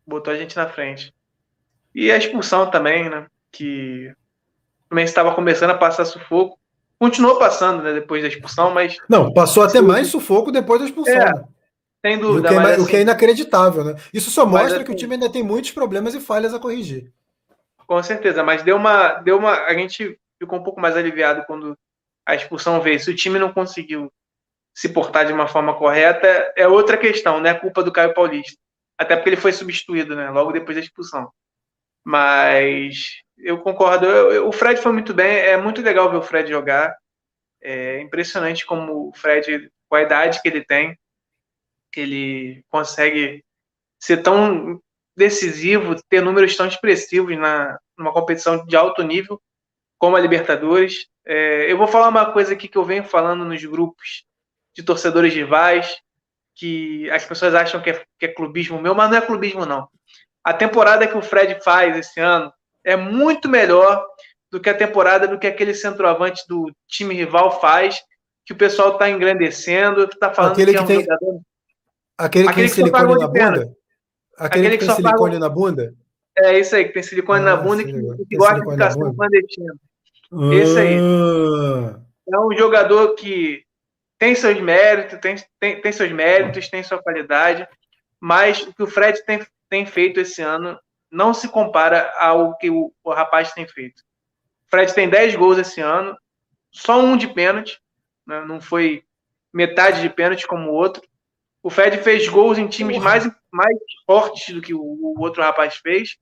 [0.06, 1.14] Botou a gente na frente.
[1.94, 3.26] E a expulsão também, né?
[3.52, 4.09] Que
[4.85, 6.59] o Fluminense estava começando a passar sufoco.
[6.98, 7.92] Continuou passando, né?
[7.92, 8.96] Depois da expulsão, mas.
[9.09, 11.14] Não, passou até mais sufoco depois da expulsão.
[11.14, 11.44] É, né?
[12.04, 12.48] Sem dúvida.
[12.48, 13.94] O que, é, mas, assim, o que é inacreditável, né?
[14.12, 17.12] Isso só mostra assim, que o time ainda tem muitos problemas e falhas a corrigir.
[17.87, 19.14] Com certeza, mas deu uma.
[19.14, 21.76] Deu uma a gente ficou um pouco mais aliviado quando
[22.26, 23.00] a expulsão veio.
[23.00, 24.12] Se o time não conseguiu
[24.74, 28.59] se portar de uma forma correta, é outra questão, não é culpa do Caio Paulista.
[28.98, 30.30] Até porque ele foi substituído, né?
[30.30, 31.30] Logo depois da expulsão.
[32.04, 34.06] Mas eu concordo.
[34.06, 35.38] Eu, eu, o Fred foi muito bem.
[35.38, 36.94] É muito legal ver o Fred jogar.
[37.62, 40.98] É impressionante como o Fred, com a idade que ele tem,
[41.92, 43.44] que ele consegue
[43.98, 44.80] ser tão
[45.16, 49.40] decisivo, ter números tão expressivos na numa competição de alto nível
[49.98, 51.06] como a Libertadores.
[51.26, 54.24] É, eu vou falar uma coisa aqui que eu venho falando nos grupos
[54.74, 55.96] de torcedores rivais,
[56.54, 59.88] que as pessoas acham que é, que é clubismo meu, mas não é clubismo, não.
[60.42, 62.52] A temporada que o Fred faz esse ano
[62.85, 64.04] é muito melhor
[64.50, 68.02] do que a temporada, do que aquele centroavante do time rival faz,
[68.44, 71.00] que o pessoal está engrandecendo, está falando aquele que, que é um tem...
[71.02, 71.40] jogador.
[72.18, 73.76] Aquele que aquele tem que silicone na bunda?
[74.37, 75.94] Aquele, aquele que, que tem silicone na bunda?
[76.37, 78.94] É isso aí, que tem silicone ah, na bunda e que, que gosta de ficar
[78.94, 79.74] clandestino.
[80.33, 80.55] Ah.
[80.55, 80.97] Esse aí.
[82.33, 83.64] É um jogador que
[84.19, 87.66] tem seus méritos, tem, tem, tem seus méritos, tem sua qualidade,
[88.21, 90.79] mas o que o Fred tem, tem feito esse ano
[91.11, 94.03] não se compara ao que o, o rapaz tem feito.
[94.66, 96.16] O Fred tem 10 gols esse ano,
[96.71, 97.81] só um de pênalti,
[98.27, 98.45] né?
[98.47, 99.03] não foi
[99.53, 101.03] metade de pênalti como o outro.
[101.62, 105.77] O Fred fez gols em times mais, mais fortes do que o, o, outro rapaz
[105.77, 106.16] fez.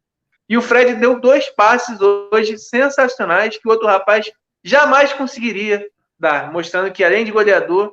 [0.49, 4.31] E o Fred deu dois passes hoje sensacionais que o outro rapaz
[4.65, 5.85] jamais conseguiria
[6.19, 7.93] dar, mostrando que além de goleador,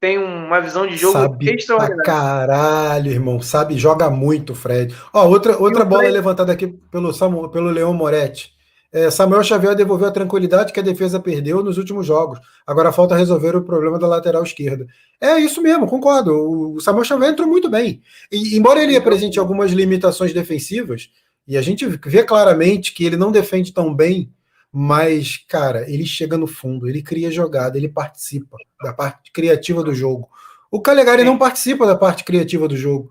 [0.00, 2.04] tem uma visão de jogo sabe extraordinária.
[2.04, 3.40] Caralho, irmão.
[3.40, 4.94] Sabe, joga muito, Fred.
[5.12, 6.14] Ó, outra, outra bola Fred...
[6.14, 8.56] levantada aqui pelo, Samuel, pelo Leão Moretti.
[8.90, 12.38] É, Samuel Xavier devolveu a tranquilidade que a defesa perdeu nos últimos jogos.
[12.66, 14.86] Agora falta resolver o problema da lateral esquerda.
[15.20, 16.32] É isso mesmo, concordo.
[16.32, 18.00] O Samuel Xavier entrou muito bem.
[18.32, 21.10] E, embora ele apresente algumas limitações defensivas,
[21.48, 24.32] e a gente vê claramente que ele não defende tão bem
[24.72, 29.94] mas, cara, ele chega no fundo, ele cria jogada, ele participa da parte criativa do
[29.94, 30.28] jogo.
[30.70, 33.10] O Calegari não participa da parte criativa do jogo.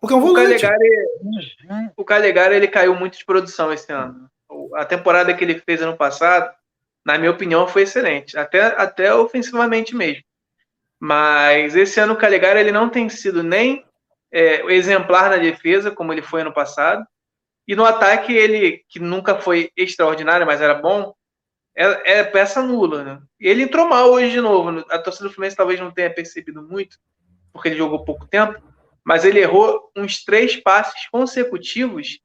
[0.00, 0.64] Porque é um volante.
[0.64, 4.28] O Calegari, o Calegari ele caiu muito de produção esse ano.
[4.74, 6.54] A temporada que ele fez ano passado,
[7.04, 10.22] na minha opinião, foi excelente, até, até ofensivamente mesmo.
[11.00, 13.84] Mas esse ano o Calegari ele não tem sido nem
[14.30, 17.04] é, exemplar na defesa, como ele foi ano passado,
[17.72, 21.14] e no ataque, ele, que nunca foi extraordinário, mas era bom,
[21.74, 23.22] é, é peça nula, né?
[23.40, 24.84] Ele entrou mal hoje de novo.
[24.90, 26.98] A torcida do Fluminense talvez não tenha percebido muito,
[27.50, 28.62] porque ele jogou pouco tempo,
[29.02, 32.18] mas ele errou uns três passes consecutivos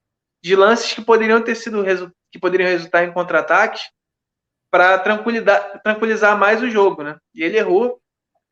[0.43, 1.81] de lances que poderiam ter sido
[2.29, 3.89] que poderiam resultar em contra-ataques
[4.69, 7.17] para tranquilizar mais o jogo, né?
[7.33, 8.01] E ele errou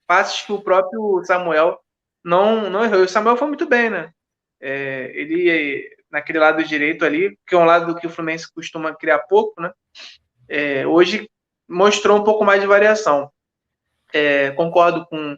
[0.07, 1.77] passes que o próprio Samuel
[2.23, 3.01] não, não errou.
[3.01, 4.13] E o Samuel foi muito bem, né?
[4.61, 9.19] É, ele naquele lado direito ali, que é um lado que o Fluminense costuma criar
[9.19, 9.69] pouco, né?
[10.47, 11.29] É, hoje
[11.67, 13.29] mostrou um pouco mais de variação.
[14.13, 15.37] É, concordo com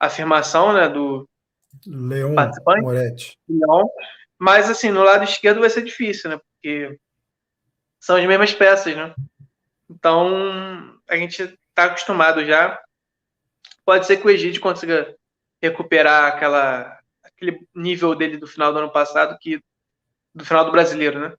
[0.00, 1.28] a afirmação né, do
[1.86, 2.34] Leon
[2.80, 3.38] Moretti.
[3.46, 3.86] Leon,
[4.38, 6.38] mas assim, no lado esquerdo vai ser difícil, né?
[6.38, 6.98] Porque
[8.00, 9.14] são as mesmas peças, né?
[9.90, 12.80] Então a gente está acostumado já.
[13.84, 15.14] Pode ser que o Egídio consiga
[15.60, 19.60] recuperar aquela, aquele nível dele do final do ano passado, que
[20.34, 21.32] do final do brasileiro, né?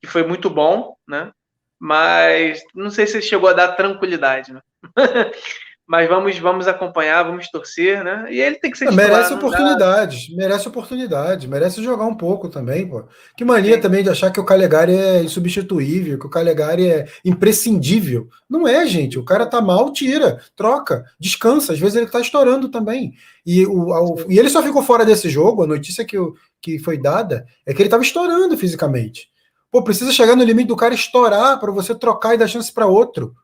[0.00, 1.32] Que foi muito bom, né?
[1.78, 4.60] Mas não sei se chegou a dar tranquilidade, né?
[5.90, 8.28] Mas vamos, vamos acompanhar, vamos torcer, né?
[8.30, 10.36] E ele tem que ser titular, Merece oportunidade, dá...
[10.36, 13.02] merece oportunidade, merece jogar um pouco também, pô.
[13.36, 13.80] Que mania Sim.
[13.80, 18.28] também de achar que o Calegari é insubstituível, que o Calegari é imprescindível.
[18.48, 19.18] Não é, gente.
[19.18, 21.72] O cara tá mal, tira, troca, descansa.
[21.72, 23.14] Às vezes ele tá estourando também.
[23.44, 25.64] E, o, o e ele só ficou fora desse jogo.
[25.64, 26.16] A notícia que,
[26.62, 29.28] que foi dada é que ele tava estourando fisicamente.
[29.72, 32.86] Pô, precisa chegar no limite do cara estourar para você trocar e dar chance para
[32.86, 33.34] outro.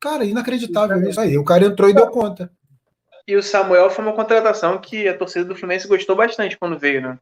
[0.00, 1.38] Cara, inacreditável isso aí.
[1.38, 2.50] O cara entrou e deu conta.
[3.26, 7.02] E o Samuel foi uma contratação que a torcida do Fluminense gostou bastante quando veio,
[7.02, 7.18] né?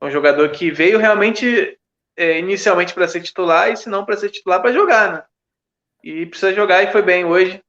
[0.00, 1.78] Um jogador que veio realmente
[2.16, 5.24] é, inicialmente para ser titular e se não para ser titular para jogar, né?
[6.02, 7.62] E precisa jogar e foi bem hoje.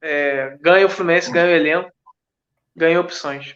[0.00, 1.92] É, ganha o Fluminense, ganha o elenco,
[2.74, 3.54] ganha opções.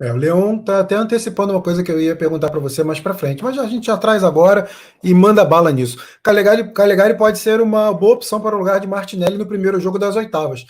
[0.00, 2.98] É, o Leon está até antecipando uma coisa que eu ia perguntar para você mais
[2.98, 4.68] para frente, mas a gente já traz agora
[5.02, 5.98] e manda bala nisso.
[6.22, 9.98] Calegari, Calegari pode ser uma boa opção para o lugar de Martinelli no primeiro jogo
[9.98, 10.66] das oitavas.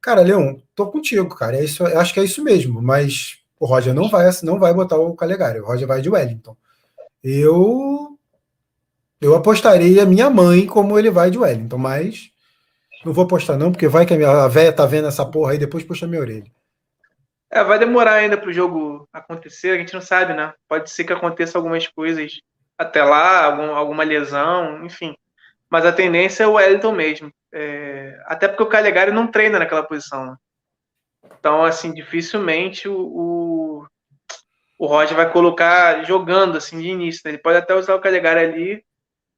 [0.00, 1.56] Cara, Leon, tô contigo, cara.
[1.56, 4.96] É isso, acho que é isso mesmo, mas o Roger não vai, não vai botar
[4.98, 6.56] o Calegari, o Roger vai de Wellington.
[7.22, 8.18] Eu
[9.20, 12.30] eu apostaria a minha mãe como ele vai de Wellington, mas
[13.04, 15.52] não vou apostar não, porque vai que a, minha, a véia tá vendo essa porra
[15.52, 16.50] aí depois puxa minha orelha.
[17.54, 20.52] É, vai demorar ainda para o jogo acontecer, a gente não sabe, né?
[20.68, 22.40] Pode ser que aconteça algumas coisas
[22.76, 25.16] até lá, algum, alguma lesão, enfim.
[25.70, 27.32] Mas a tendência é o Wellington mesmo.
[27.52, 30.26] É, até porque o Calegari não treina naquela posição.
[30.26, 30.36] Né?
[31.38, 33.86] Então, assim, dificilmente o, o,
[34.76, 37.22] o Roger vai colocar jogando assim de início.
[37.24, 37.30] Né?
[37.30, 38.84] Ele pode até usar o Calegari ali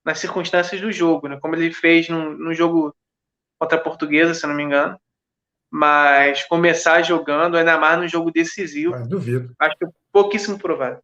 [0.02, 1.38] nas circunstâncias do jogo, né?
[1.38, 2.96] Como ele fez no, no jogo
[3.58, 4.98] contra a Portuguesa, se não me engano
[5.70, 8.94] mas começar jogando, ainda mais no jogo decisivo.
[8.94, 9.52] Ah, duvido.
[9.58, 9.76] Acho
[10.12, 11.00] pouquíssimo provável.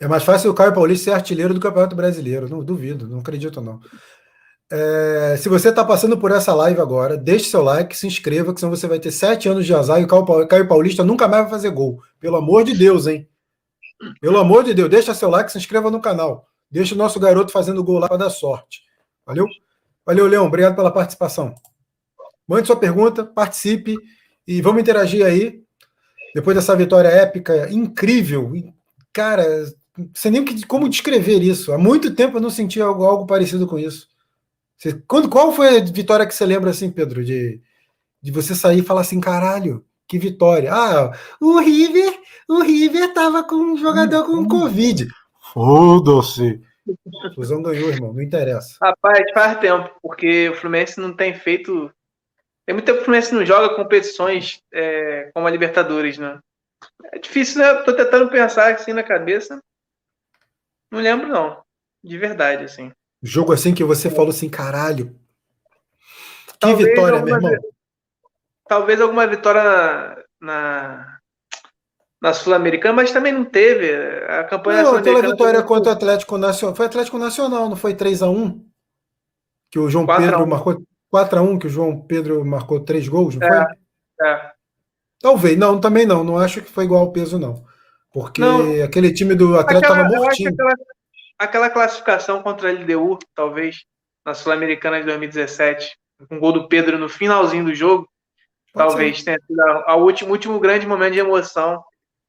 [0.00, 2.48] É mais fácil o Caio Paulista ser artilheiro do Campeonato Brasileiro.
[2.48, 3.80] Não duvido, não acredito, não.
[4.70, 8.60] É, se você está passando por essa live agora, deixe seu like, se inscreva, que
[8.60, 11.50] senão você vai ter sete anos de azar e o Caio Paulista nunca mais vai
[11.50, 12.02] fazer gol.
[12.20, 13.28] Pelo amor de Deus, hein?
[14.20, 16.46] Pelo amor de Deus, deixa seu like, se inscreva no canal.
[16.70, 18.82] Deixa o nosso garoto fazendo gol lá para dar sorte.
[19.26, 19.46] Valeu?
[20.04, 20.46] Valeu, Leão.
[20.46, 21.54] Obrigado pela participação.
[22.48, 23.94] Mande sua pergunta, participe
[24.46, 25.62] e vamos interagir aí.
[26.34, 28.52] Depois dessa vitória épica, incrível.
[29.12, 29.44] Cara,
[29.96, 31.72] não sei nem como descrever isso.
[31.72, 34.08] Há muito tempo eu não sentia algo, algo parecido com isso.
[34.76, 37.24] Você, quando, qual foi a vitória que você lembra assim, Pedro?
[37.24, 37.60] De,
[38.22, 40.72] de você sair e falar assim, caralho, que vitória.
[40.72, 45.08] Ah, o River, o River tava com um jogador com Covid.
[45.52, 46.60] Foda-se.
[46.86, 48.76] O Fusão ganhou, irmão, não interessa.
[48.80, 51.90] Rapaz, faz tempo, porque o Fluminense não tem feito.
[52.68, 56.38] Tem muito tempo que o Fluminense não joga competições é, como a Libertadores, né?
[57.14, 57.72] É difícil, né?
[57.76, 59.58] Tô tentando pensar assim na cabeça.
[60.92, 61.62] Não lembro, não.
[62.04, 62.92] De verdade, assim.
[63.22, 65.18] Jogo assim que você falou assim, caralho.
[66.46, 67.52] Que talvez vitória, meu irmão.
[68.66, 71.18] Talvez alguma vitória na, na,
[72.20, 73.90] na Sul-Americana, mas também não teve.
[74.26, 76.76] A campanha Não, aquela vitória contra o Atlético Nacional.
[76.76, 78.62] Foi Atlético Nacional, não foi 3x1?
[79.70, 83.66] Que o João Pedro marcou 4x1, que o João Pedro marcou três gols, não é,
[83.66, 84.26] foi?
[84.26, 84.52] É.
[85.20, 86.22] Talvez, não, também não.
[86.22, 87.64] Não acho que foi igual ao peso, não.
[88.12, 90.50] Porque não, aquele time do Atlético estava mortinho.
[90.50, 90.74] Aquela,
[91.38, 93.84] aquela, classificação contra a LDU, talvez,
[94.24, 95.96] na Sul-Americana de 2017,
[96.28, 98.08] com gol do Pedro no finalzinho do jogo,
[98.72, 99.24] Pode talvez ser.
[99.24, 101.82] tenha sido o último, último grande momento de emoção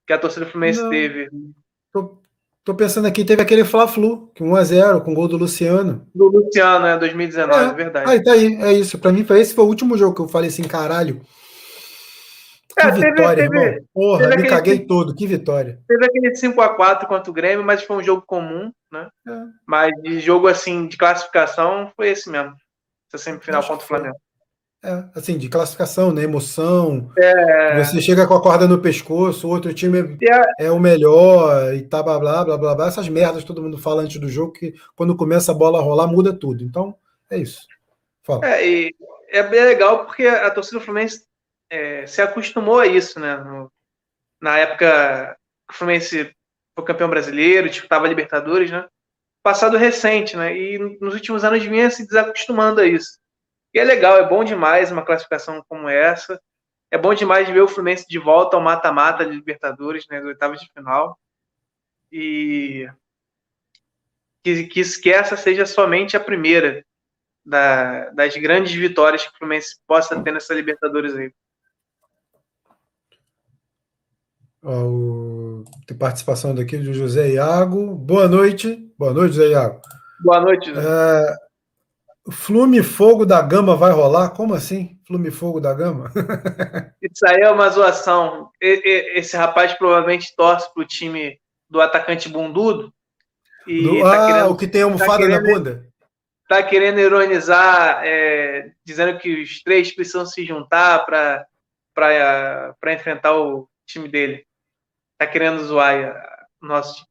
[0.05, 0.89] que a torcida do Fluminense não.
[0.89, 1.29] teve.
[1.91, 2.21] Tô,
[2.63, 6.07] tô, pensando aqui, teve aquele Fla-Flu, que 1x0, com gol do Luciano.
[6.13, 8.11] Do Luciano, é, 2019, é, verdade.
[8.11, 8.97] Aí, tá aí, é isso.
[8.97, 11.21] Pra mim, esse foi o último jogo que eu falei assim, caralho,
[12.79, 13.85] que é, vitória, teve, irmão.
[13.93, 15.79] Porra, me aquele, caguei todo, que vitória.
[15.87, 19.09] Teve aquele 5x4 contra o Grêmio, mas foi um jogo comum, né?
[19.27, 19.31] É.
[19.67, 22.53] Mas de jogo assim, de classificação, foi esse mesmo.
[23.11, 24.15] Essa semifinal Acho contra o Flamengo.
[24.81, 26.23] É, assim, de classificação, né?
[26.23, 27.11] Emoção.
[27.17, 27.83] É...
[27.83, 30.17] Você chega com a corda no pescoço, o outro time
[30.57, 33.77] é, é o melhor e tá blá, blá blá blá blá Essas merdas todo mundo
[33.77, 36.63] fala antes do jogo que quando começa a bola a rolar muda tudo.
[36.63, 36.95] Então,
[37.29, 37.67] é isso.
[38.23, 38.45] Fala.
[38.47, 38.95] É, e
[39.29, 41.25] é bem legal porque a torcida do Fluminense
[41.69, 43.35] é, se acostumou a isso, né?
[43.35, 43.69] No,
[44.41, 45.37] na época
[45.69, 46.33] o Fluminense
[46.73, 48.87] foi campeão brasileiro, disputava tipo, Libertadores, né?
[49.43, 50.55] Passado recente, né?
[50.55, 53.19] E nos últimos anos vinha se desacostumando a isso.
[53.73, 56.41] E é legal, é bom demais uma classificação como essa.
[56.91, 60.19] É bom demais ver o Fluminense de volta ao mata-mata de Libertadores, né?
[60.19, 61.19] Do oitavo de final.
[62.11, 62.89] E
[64.43, 66.83] que, que, que essa seja somente a primeira
[67.45, 71.31] da, das grandes vitórias que o Fluminense possa ter nessa Libertadores aí.
[74.63, 75.63] o...
[75.85, 77.95] Tem participação daqui do José Iago.
[77.95, 78.91] Boa noite.
[78.97, 79.81] Boa noite, José Iago.
[80.23, 80.71] Boa noite.
[80.71, 81.48] É...
[82.31, 84.29] Flume Fogo da Gama vai rolar?
[84.29, 84.99] Como assim?
[85.05, 86.11] Flume Fogo da Gama?
[87.01, 88.51] Isso aí é uma zoação.
[88.61, 91.39] Esse rapaz provavelmente torce para o time
[91.69, 92.93] do atacante bundudo.
[93.67, 94.01] E do...
[94.01, 95.85] tá ah, querendo, o que tem almofada tá na bunda?
[96.47, 101.45] Tá querendo ironizar, é, dizendo que os três precisam se juntar para
[102.93, 104.47] enfrentar o time dele
[105.19, 107.07] tá querendo zoar o nosso time.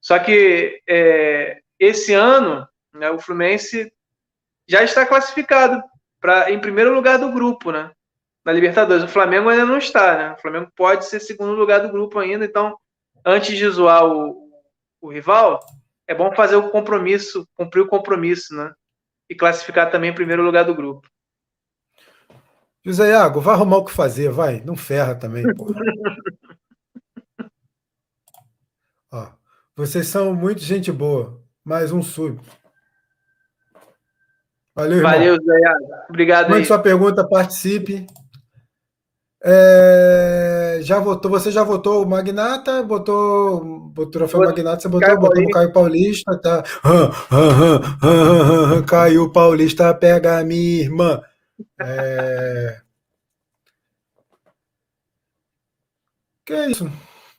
[0.00, 3.90] Só que é, esse ano né, o Fluminense
[4.68, 5.82] já está classificado
[6.20, 7.90] para em primeiro lugar do grupo, né?
[8.44, 9.04] Na Libertadores.
[9.04, 10.32] O Flamengo ainda não está, né?
[10.32, 12.76] O Flamengo pode ser segundo lugar do grupo ainda, então
[13.24, 14.48] antes de zoar o,
[15.00, 15.60] o rival,
[16.06, 18.72] é bom fazer o compromisso, cumprir o compromisso, né?
[19.28, 21.08] E classificar também em primeiro lugar do grupo.
[22.84, 24.60] José Iago, vai arrumar o que fazer, vai.
[24.60, 25.74] Não ferra também, porra.
[29.12, 29.30] Ó,
[29.76, 31.40] vocês são muito gente boa.
[31.64, 32.40] Mais um sub.
[34.74, 35.12] Valeu, irmão.
[35.12, 35.74] Valeu, Zé.
[36.08, 36.66] Obrigado Mande aí.
[36.66, 38.06] sua pergunta, participe.
[39.44, 45.08] É, já votou, você já votou o Magnata, botou, botou o troféu Magnata, você botou,
[45.08, 46.62] Caio botou o Caio Paulista, tá?
[48.86, 51.20] Caio Paulista pega a minha irmã.
[51.80, 52.80] É...
[56.46, 56.88] Que é isso?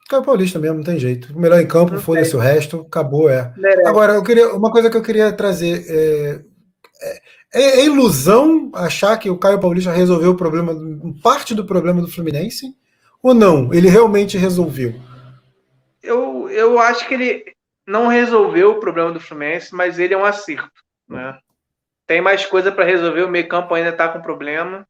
[0.09, 1.37] Caio Paulista mesmo, não tem jeito.
[1.39, 3.53] Melhor em campo, foda-se o resto, acabou, é.
[3.85, 5.85] Agora, eu queria, uma coisa que eu queria trazer.
[5.87, 6.52] É,
[7.53, 10.73] é, é, ilusão achar que o Caio Paulista resolveu o problema,
[11.21, 12.75] parte do problema do Fluminense?
[13.21, 13.73] Ou não?
[13.73, 14.93] Ele realmente resolveu?
[16.01, 17.55] Eu, eu acho que ele
[17.85, 20.83] não resolveu o problema do Fluminense, mas ele é um acerto.
[21.07, 21.37] Né?
[22.07, 24.85] Tem mais coisa para resolver, o meio campo ainda está com problema.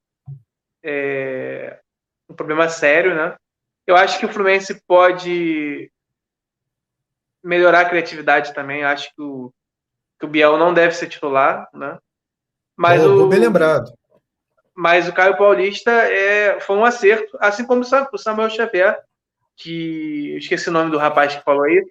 [0.82, 1.80] É,
[2.30, 3.36] um problema sério, né?
[3.86, 5.92] Eu acho que o Fluminense pode
[7.44, 8.84] melhorar a criatividade também.
[8.84, 9.54] Acho que o,
[10.20, 12.00] que o Biel não deve ser titular, né?
[12.76, 13.92] Mas o, bem lembrado.
[14.76, 19.00] Mas o Caio Paulista é, foi um acerto, assim como o Samuel Xavier,
[19.56, 21.84] que eu esqueci o nome do rapaz que falou aí,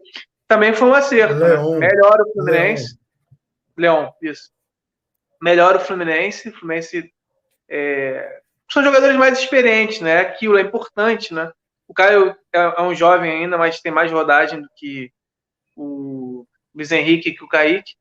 [0.48, 1.34] também foi um acerto.
[1.34, 1.56] Né?
[1.78, 2.98] Melhora o Fluminense.
[3.76, 4.50] Leão, isso.
[5.40, 6.48] melhora o Fluminense.
[6.48, 7.12] O Fluminense
[7.68, 10.20] é, são jogadores mais experientes, né?
[10.20, 11.50] Aquilo é importante, né?
[11.88, 15.10] O Caio é, é, um jovem ainda, mas tem mais rodagem do que
[15.76, 17.94] o Luiz Henrique e que o Kaique.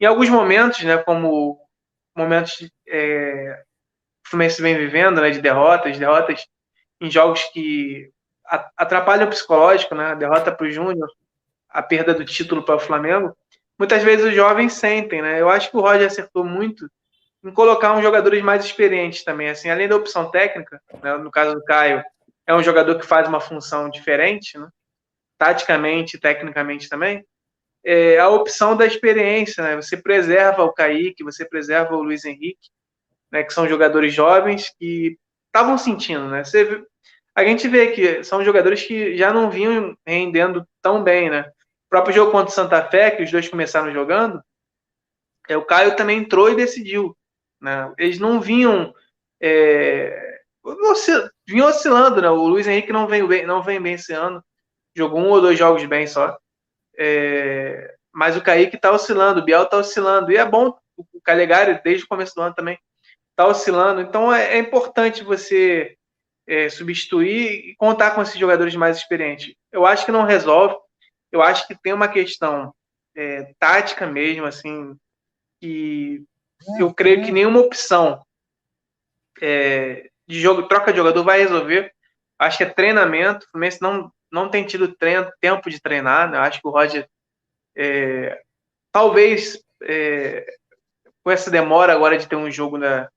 [0.00, 1.58] Em alguns momentos, né, como
[2.16, 3.62] momentos é,
[4.26, 6.46] o Fluminense vem vivendo, né, de derrotas, derrotas
[7.00, 8.10] em jogos que
[8.76, 11.08] atrapalham o psicológico, né, a derrota para o Júnior,
[11.68, 13.36] a perda do título para o Flamengo,
[13.78, 15.40] muitas vezes os jovens sentem, né?
[15.40, 16.88] Eu acho que o Roger acertou muito
[17.44, 21.54] em colocar uns jogadores mais experientes também, assim, além da opção técnica, né, no caso
[21.54, 22.02] do Caio,
[22.46, 24.68] é um jogador que faz uma função diferente, né?
[25.38, 27.24] taticamente, tecnicamente também,
[27.88, 29.76] é a opção da experiência, né?
[29.76, 32.68] Você preserva o Kaique, você preserva o Luiz Henrique,
[33.30, 33.44] né?
[33.44, 35.16] Que são jogadores jovens que
[35.46, 36.42] estavam sentindo, né?
[36.42, 36.84] Você,
[37.32, 41.42] a gente vê que são jogadores que já não vinham rendendo tão bem, né?
[41.86, 44.42] O próprio jogo contra o Santa Fé, que os dois começaram jogando,
[45.48, 47.16] é, o Caio também entrou e decidiu.
[47.60, 47.92] Né?
[47.98, 48.92] Eles não vinham.
[49.40, 50.40] É,
[51.46, 52.28] vinham oscilando, né?
[52.28, 54.42] O Luiz Henrique não vem bem, não vem bem esse ano.
[54.96, 56.36] Jogou um ou dois jogos bem só.
[56.98, 60.32] É, mas o Kaique tá oscilando, o Biel tá oscilando.
[60.32, 62.78] E é bom, o Calegari, desde o começo do ano também,
[63.34, 64.00] tá oscilando.
[64.00, 65.96] Então é, é importante você
[66.46, 69.54] é, substituir e contar com esses jogadores mais experientes.
[69.70, 70.76] Eu acho que não resolve.
[71.30, 72.72] Eu acho que tem uma questão
[73.14, 74.96] é, tática mesmo, assim,
[75.60, 76.24] que
[76.78, 78.24] eu creio que nenhuma opção
[79.42, 81.92] é, de jogo, troca de jogador vai resolver.
[82.38, 83.46] Acho que é treinamento.
[83.46, 86.30] O Fluminense não, não tem tido treino, tempo de treinar.
[86.30, 86.38] Né?
[86.38, 87.08] Acho que o Roger,
[87.76, 88.40] é,
[88.92, 90.46] talvez, é,
[91.22, 93.08] com essa demora agora de ter um jogo na,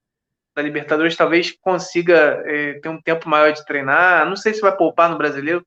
[0.55, 4.27] na Libertadores, talvez consiga é, ter um tempo maior de treinar.
[4.27, 5.65] Não sei se vai poupar no brasileiro.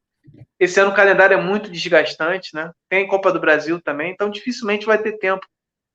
[0.59, 2.71] Esse ano o calendário é muito desgastante, né?
[2.89, 5.45] Tem Copa do Brasil também, então dificilmente vai ter tempo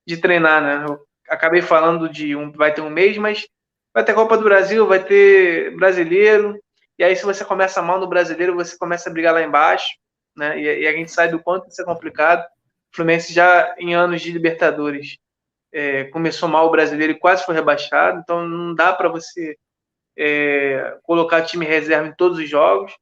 [0.06, 0.84] de treinar, né?
[0.86, 3.46] Eu acabei falando de um, vai ter um mês, mas
[3.94, 6.60] vai ter Copa do Brasil, vai ter brasileiro,
[6.98, 9.88] e aí se você começa mal no brasileiro, você começa a brigar lá embaixo,
[10.36, 10.60] né?
[10.60, 12.44] E, e a gente sabe do quanto isso é complicado.
[12.92, 15.18] O Fluminense já em anos de Libertadores
[15.72, 19.56] é, começou mal o brasileiro e quase foi rebaixado, então não dá para você
[20.16, 22.96] é, colocar time reserva em todos os jogos.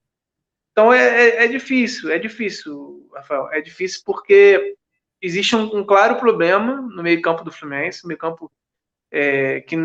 [0.72, 3.51] Então é, é, é, difícil, é difícil, Rafael.
[3.51, 4.76] É difícil porque
[5.22, 8.53] existe um, um claro problema no meio-campo do Fluminense, um meio-campo
[9.11, 9.76] é, que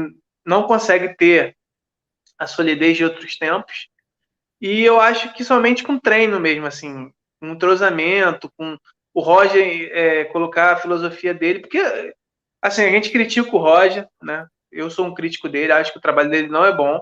[0.46, 1.56] não consegue ter
[2.38, 3.88] a solidez de outros tempos.
[4.62, 8.78] E eu acho que somente com treino mesmo, assim, com um entrosamento, com
[9.14, 12.14] o Roger é, colocar a filosofia dele, porque
[12.62, 14.46] assim, a gente critica o Roger, né?
[14.72, 17.02] Eu sou um crítico dele, acho que o trabalho dele não é bom.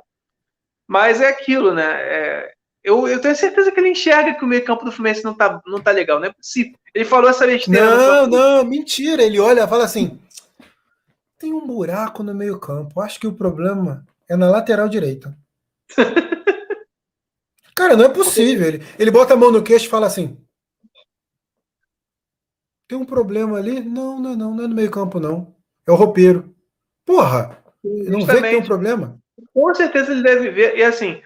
[0.88, 1.84] Mas é aquilo, né?
[1.86, 2.54] É,
[2.84, 5.62] eu, eu tenho certeza que ele enxerga que o meio campo do Fluminense não tá,
[5.68, 6.74] não tá legal, não é possível.
[6.96, 7.86] Ele falou essa besteira.
[7.86, 9.22] Não, não, mentira.
[9.22, 10.20] Ele olha fala assim:
[11.38, 13.02] tem um buraco no meio campo.
[13.02, 15.38] Acho que o problema é na lateral direita.
[17.80, 18.68] Cara, não é possível.
[18.68, 20.38] Ele, ele bota a mão no queixo e fala assim:
[22.86, 23.80] tem um problema ali?
[23.80, 25.56] Não, não, não, não é no meio campo, não.
[25.88, 26.54] É o roupeiro.
[27.06, 27.58] Porra!
[27.82, 29.18] Não vê que tem um problema?
[29.54, 30.78] Com certeza ele deve ver.
[30.78, 31.22] E assim,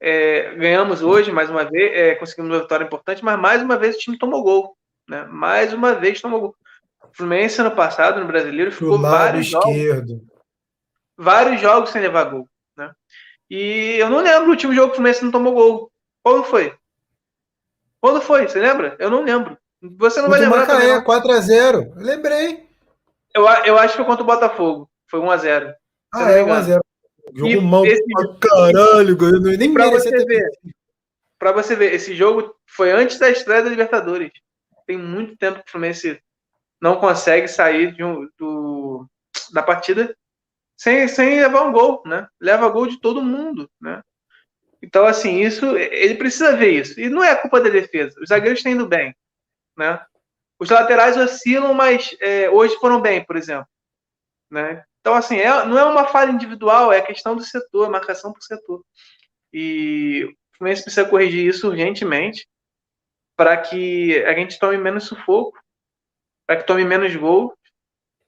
[0.00, 3.96] é, ganhamos hoje, mais uma vez, é, conseguimos uma vitória importante, mas mais uma vez
[3.96, 4.78] o time tomou gol.
[5.06, 5.26] Né?
[5.26, 6.56] Mais uma vez tomou gol.
[7.04, 10.08] O Fluminense ano passado, no brasileiro, ficou vários esquerdo.
[10.08, 10.26] jogos.
[11.18, 12.48] Vários jogos sem levar gol.
[12.74, 12.90] Né?
[13.50, 15.92] E eu não lembro o último jogo que o Fluminense não tomou gol.
[16.22, 16.74] Quando foi?
[18.00, 18.48] Quando foi?
[18.48, 18.96] Você lembra?
[18.98, 19.56] Eu não lembro.
[19.80, 20.66] Você não vai lembrar.
[20.66, 21.92] Macaé, 4x0.
[21.96, 22.68] Lembrei.
[23.34, 24.90] Eu, eu acho que foi contra o Botafogo.
[25.08, 25.74] Foi 1x0.
[26.12, 26.80] Ah, é, 1x0.
[27.34, 28.02] Jogo mal esse...
[28.40, 30.24] caralho, eu nem pra você ter...
[30.24, 30.50] ver.
[31.38, 34.32] Pra você ver, esse jogo foi antes da estreia da Libertadores.
[34.86, 36.20] Tem muito tempo que o Fluminense
[36.80, 39.06] não consegue sair um, do,
[39.52, 40.16] da partida
[40.76, 42.26] sem, sem levar um gol, né?
[42.40, 44.02] Leva gol de todo mundo, né?
[44.82, 47.00] Então, assim, isso ele precisa ver isso.
[47.00, 48.18] E não é culpa da defesa.
[48.20, 49.14] Os zagueiros estão indo bem,
[49.76, 50.00] né?
[50.58, 53.66] Os laterais oscilam, mas é, hoje foram bem, por exemplo.
[54.50, 54.84] Né?
[55.00, 58.84] Então, assim, é, não é uma falha individual, é questão do setor, marcação por setor.
[59.52, 62.46] E o Fluminense precisa corrigir isso urgentemente
[63.36, 65.56] para que a gente tome menos sufoco,
[66.46, 67.56] para que tome menos gol.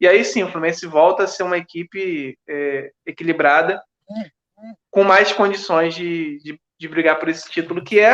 [0.01, 3.83] E aí sim, o Fluminense volta a ser uma equipe é, equilibrada,
[4.91, 8.13] com mais condições de, de, de, brigar por esse título, que é.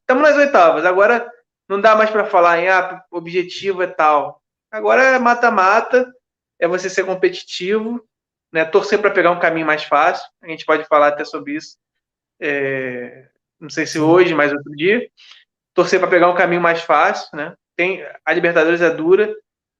[0.00, 0.84] Estamos nas oitavas.
[0.84, 1.30] Agora
[1.68, 4.40] não dá mais para falar em ah, objetivo é tal.
[4.70, 6.10] Agora é mata-mata
[6.58, 8.02] é você ser competitivo,
[8.52, 8.64] né?
[8.64, 10.26] torcer para pegar um caminho mais fácil.
[10.42, 11.76] A gente pode falar até sobre isso.
[12.40, 13.28] É,
[13.60, 15.08] não sei se hoje, mas outro dia.
[15.74, 17.54] Torcer para pegar um caminho mais fácil, né?
[17.76, 19.34] Tem, a Libertadores é dura,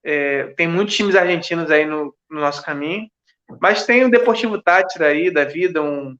[0.05, 3.09] é, tem muitos times argentinos aí no, no nosso caminho.
[3.61, 6.17] Mas tem o Deportivo Tátira aí da vida, um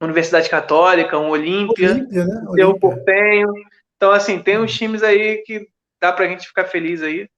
[0.00, 2.46] Universidade Católica, um Olímpia, Olímpia né?
[2.54, 3.52] tem o Portenho.
[3.96, 5.68] Então, assim, tem uns times aí que
[6.00, 7.28] dá pra gente ficar feliz aí.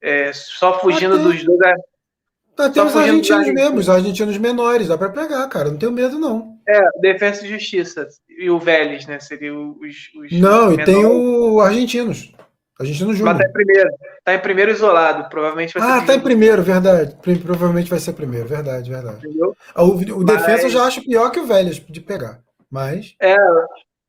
[0.00, 1.60] É, só fugindo dos dois.
[2.56, 6.18] Tá, tem os argentinos mesmo, os argentinos menores, dá para pegar, cara, não tenho medo
[6.18, 6.58] não.
[6.68, 10.78] É, Defesa e Justiça e o Vélez, né, seria os, os Não, menores.
[10.80, 12.32] e tem o argentinos.
[12.80, 13.34] Argentino Júnior.
[13.34, 13.90] Mas tá em primeiro,
[14.24, 17.14] tá em primeiro isolado, provavelmente vai ser Ah, tá em primeiro, verdade.
[17.42, 19.18] Provavelmente vai ser primeiro, verdade, verdade.
[19.18, 19.54] Entendeu?
[19.76, 20.38] O, o mas...
[20.38, 23.14] Defesa eu já acho pior que o Vélez de pegar, mas...
[23.20, 23.36] É,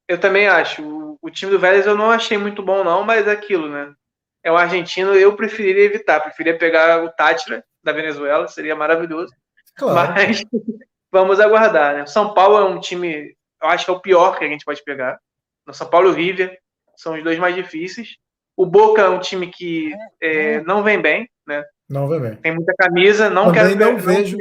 [0.08, 0.82] eu também acho.
[0.82, 3.94] O, o time do Vélez eu não achei muito bom não, mas é aquilo, né?
[4.42, 9.34] É o argentino, eu preferiria evitar, preferia pegar o Tátira da Venezuela, seria maravilhoso.
[9.76, 10.14] Claro.
[10.14, 10.44] Mas
[11.12, 12.06] vamos aguardar, né?
[12.06, 14.82] São Paulo é um time, eu acho que é o pior que a gente pode
[14.84, 15.20] pegar.
[15.68, 16.58] No São Paulo e o River
[16.96, 18.16] são os dois mais difíceis.
[18.56, 19.92] O Boca é um time que
[20.22, 21.64] é, não vem bem, né?
[21.90, 22.36] Não vem bem.
[22.36, 24.38] Tem muita camisa, não também quero não vejo,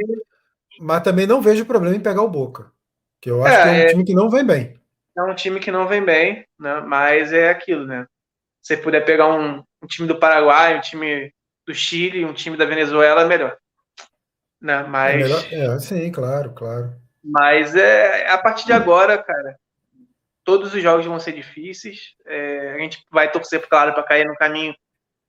[0.79, 2.71] mas também não vejo problema em pegar o Boca,
[3.21, 4.79] que eu acho é, que é um é, time que não vem bem.
[5.17, 6.81] É um time que não vem bem, né?
[6.81, 8.07] Mas é aquilo, né?
[8.61, 11.33] Se puder pegar um, um time do Paraguai, um time
[11.65, 13.57] do Chile, um time da Venezuela, é melhor.
[14.61, 14.83] Né?
[14.83, 15.15] Mas...
[15.15, 16.93] É, melhor, é, sim, claro, claro.
[17.23, 19.57] Mas é a partir de agora, cara,
[20.43, 22.15] todos os jogos vão ser difíceis.
[22.25, 24.75] É, a gente vai torcer, claro, para cair no caminho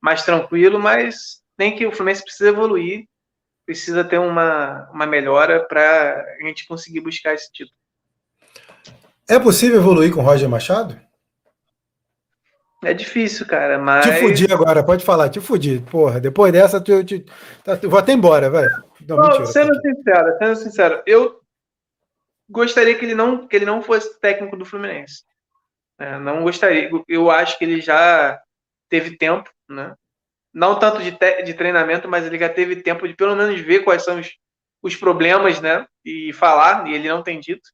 [0.00, 3.04] mais tranquilo, mas nem que o Fluminense precisa evoluir,
[3.64, 7.76] precisa ter uma, uma melhora para a gente conseguir buscar esse título.
[9.28, 11.00] É possível evoluir com o Roger Machado?
[12.84, 14.04] É difícil, cara, mas.
[14.04, 15.78] Te fudi agora, pode falar, te fudi.
[15.88, 17.24] Porra, depois dessa, tu, te,
[17.62, 18.66] tá, vou até embora, vai.
[19.06, 21.40] Não, não mentira, sendo sincero, sendo sincero, eu
[22.52, 25.24] gostaria que ele não, que ele não fosse técnico do Fluminense.
[25.98, 26.90] É, não gostaria.
[27.08, 28.40] Eu acho que ele já
[28.88, 29.94] teve tempo, né?
[30.52, 33.80] Não tanto de, te, de treinamento, mas ele já teve tempo de pelo menos ver
[33.80, 34.30] quais são os,
[34.82, 35.86] os problemas, né?
[36.04, 37.68] E falar, e ele não tem dito.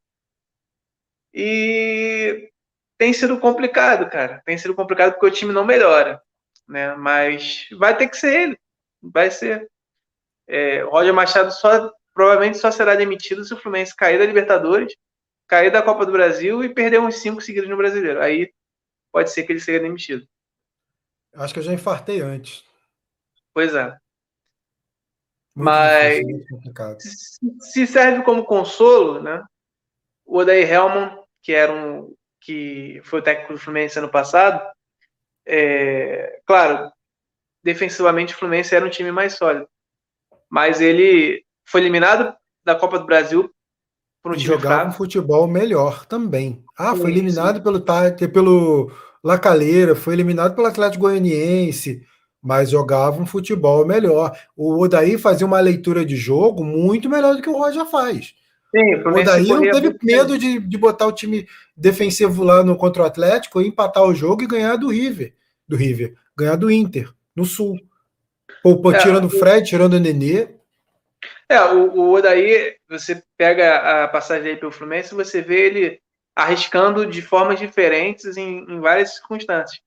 [1.34, 2.50] E
[2.96, 4.40] tem sido complicado, cara.
[4.44, 6.22] Tem sido complicado porque o time não melhora,
[6.68, 6.94] né?
[6.94, 8.58] Mas vai ter que ser ele,
[9.02, 9.68] vai ser.
[10.46, 14.92] É, Roger Machado só provavelmente só será demitido se o Fluminense cair da Libertadores,
[15.46, 18.20] cair da Copa do Brasil e perder uns cinco seguidos no Brasileiro.
[18.20, 18.52] Aí
[19.12, 20.26] pode ser que ele seja demitido.
[21.32, 22.64] Acho que eu já infartei antes.
[23.54, 23.96] Pois é.
[25.54, 29.44] Muito Mas difícil, se serve como consolo, né?
[30.26, 34.60] O Odair Helman, que era um que foi o técnico do Fluminense ano passado,
[35.46, 36.90] é, claro,
[37.62, 39.68] defensivamente o Fluminense era um time mais sólido,
[40.50, 43.50] mas ele foi eliminado da Copa do Brasil
[44.22, 44.90] por um time jogava fraco.
[44.90, 46.64] um futebol melhor também.
[46.76, 47.80] Ah, foi eliminado pelo
[48.32, 48.90] pelo
[49.22, 52.02] Lacaleira, foi eliminado pelo Atlético Goianiense,
[52.42, 54.36] mas jogava um futebol melhor.
[54.56, 58.34] O Odaí fazia uma leitura de jogo muito melhor do que o Roger faz.
[58.74, 61.46] Sim, o Odaí não teve medo de, de botar o time
[61.76, 65.34] defensivo lá no contra o Atlético, empatar o jogo e ganhar do River,
[65.66, 67.78] do River, ganhar do Inter, no Sul.
[68.62, 70.57] Pô, pô, é, tirando o Fred, tirando o Nenê.
[71.51, 76.01] É, o, o Odaí, você pega a passagem aí pelo Fluminense, você vê ele
[76.36, 79.80] arriscando de formas diferentes em, em várias circunstâncias.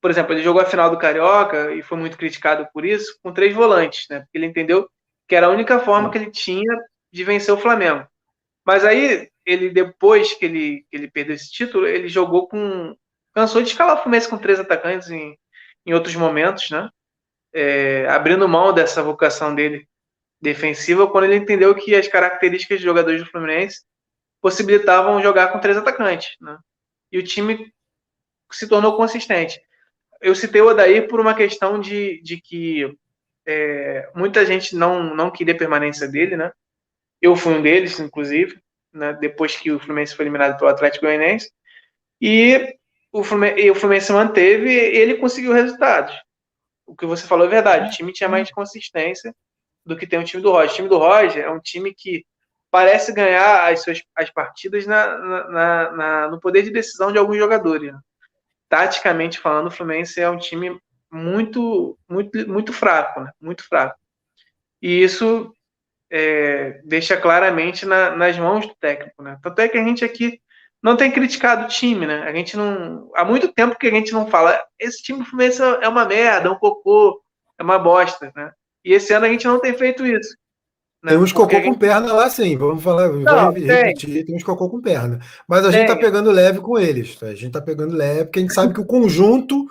[0.00, 3.32] Por exemplo, ele jogou a final do Carioca e foi muito criticado por isso, com
[3.32, 4.20] três volantes, né?
[4.20, 4.88] Porque ele entendeu
[5.28, 6.72] que era a única forma que ele tinha
[7.12, 8.06] de vencer o Flamengo.
[8.64, 12.96] Mas aí, ele depois que ele, que ele perdeu esse título, ele jogou com.
[13.34, 15.36] cansou de escalar o Fluminense com três atacantes em,
[15.84, 16.88] em outros momentos, né?
[17.52, 19.86] É, abrindo mão dessa vocação dele
[20.40, 23.82] defensiva quando ele entendeu que as características de jogadores do Fluminense
[24.40, 26.58] possibilitavam jogar com três atacantes, né?
[27.12, 27.72] E o time
[28.50, 29.60] se tornou consistente.
[30.20, 32.96] Eu citei o Odair por uma questão de, de que
[33.46, 36.52] é, muita gente não, não queria permanência dele, né?
[37.20, 38.60] Eu fui um deles, inclusive,
[38.92, 41.52] né, depois que o Fluminense foi eliminado pelo Atlético Goianiense.
[42.20, 42.76] E
[43.12, 46.14] o Fluminense, e o Fluminense manteve ele conseguiu resultados.
[46.86, 47.88] O que você falou é verdade.
[47.88, 49.34] O time tinha mais consistência
[49.84, 50.70] do que tem o time do Roger.
[50.70, 52.24] O time do Roger é um time que
[52.70, 57.36] parece ganhar as suas as partidas na, na, na no poder de decisão de alguns
[57.36, 57.92] jogadores.
[57.92, 57.98] Né?
[58.68, 63.32] Taticamente falando, o Fluminense é um time muito, muito, muito fraco, né?
[63.40, 63.98] muito fraco.
[64.80, 65.52] E isso
[66.10, 69.38] é, deixa claramente na, nas mãos do técnico, né?
[69.42, 70.40] Tanto é que a gente aqui
[70.82, 72.22] não tem criticado o time, né?
[72.22, 73.10] A gente não.
[73.14, 76.48] Há muito tempo que a gente não fala, esse time do Fluminense é uma merda,
[76.48, 77.22] é um cocô,
[77.58, 78.52] é uma bosta, né?
[78.84, 80.34] E esse ano a gente não tem feito isso.
[81.02, 81.12] Né?
[81.12, 81.64] Tem uns cocô gente...
[81.64, 84.24] com perna lá, sim, vamos falar, não, vou repetir, tem.
[84.24, 85.18] tem uns cocô com perna.
[85.48, 85.80] Mas a tem.
[85.80, 87.26] gente tá pegando leve com eles, tá?
[87.26, 89.66] A gente tá pegando leve, porque a gente sabe que o conjunto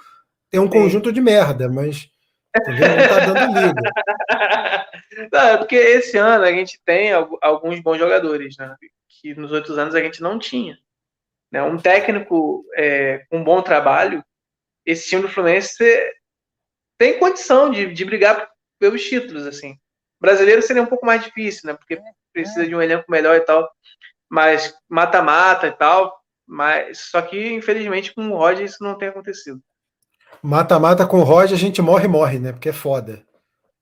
[0.50, 2.10] tem um conjunto de merda, mas
[2.56, 2.88] Entendeu?
[2.90, 3.82] Não tá dando liga.
[5.32, 8.76] Não, é porque esse ano a gente tem alguns bons jogadores, né?
[9.08, 10.78] Que nos outros anos a gente não tinha.
[11.52, 11.62] Né?
[11.62, 14.24] Um técnico é, com um bom trabalho,
[14.86, 15.76] esse time do Fluminense
[16.98, 18.49] tem condição de, de brigar
[18.80, 19.78] pelos títulos, assim.
[20.20, 21.74] brasileiro seria um pouco mais difícil, né?
[21.74, 22.00] Porque
[22.34, 23.70] precisa de um elenco melhor e tal.
[24.30, 26.18] Mas mata-mata e tal.
[26.48, 29.62] Mas só que, infelizmente, com o Roger isso não tem acontecido.
[30.42, 32.52] Mata-mata com o Roger, a gente morre, morre, né?
[32.52, 33.24] Porque é foda.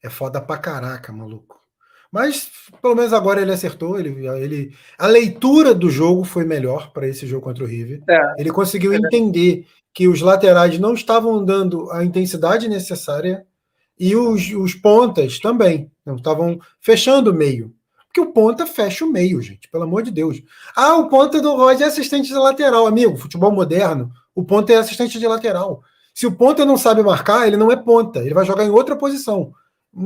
[0.04, 1.58] É foda pra caraca, maluco.
[2.12, 2.50] Mas
[2.82, 4.00] pelo menos agora ele acertou.
[4.00, 8.02] Ele, ele, a leitura do jogo foi melhor para esse jogo contra o River.
[8.10, 8.98] É, ele conseguiu é.
[8.98, 13.47] entender que os laterais não estavam dando a intensidade necessária
[14.00, 17.74] e os, os pontas também não estavam fechando o meio.
[18.06, 20.42] Porque o ponta fecha o meio, gente, pelo amor de Deus.
[20.76, 23.18] Ah, o ponta do Roger é assistente de lateral, amigo.
[23.18, 25.84] Futebol moderno, o ponta é assistente de lateral.
[26.14, 28.96] Se o ponta não sabe marcar, ele não é ponta, ele vai jogar em outra
[28.96, 29.52] posição.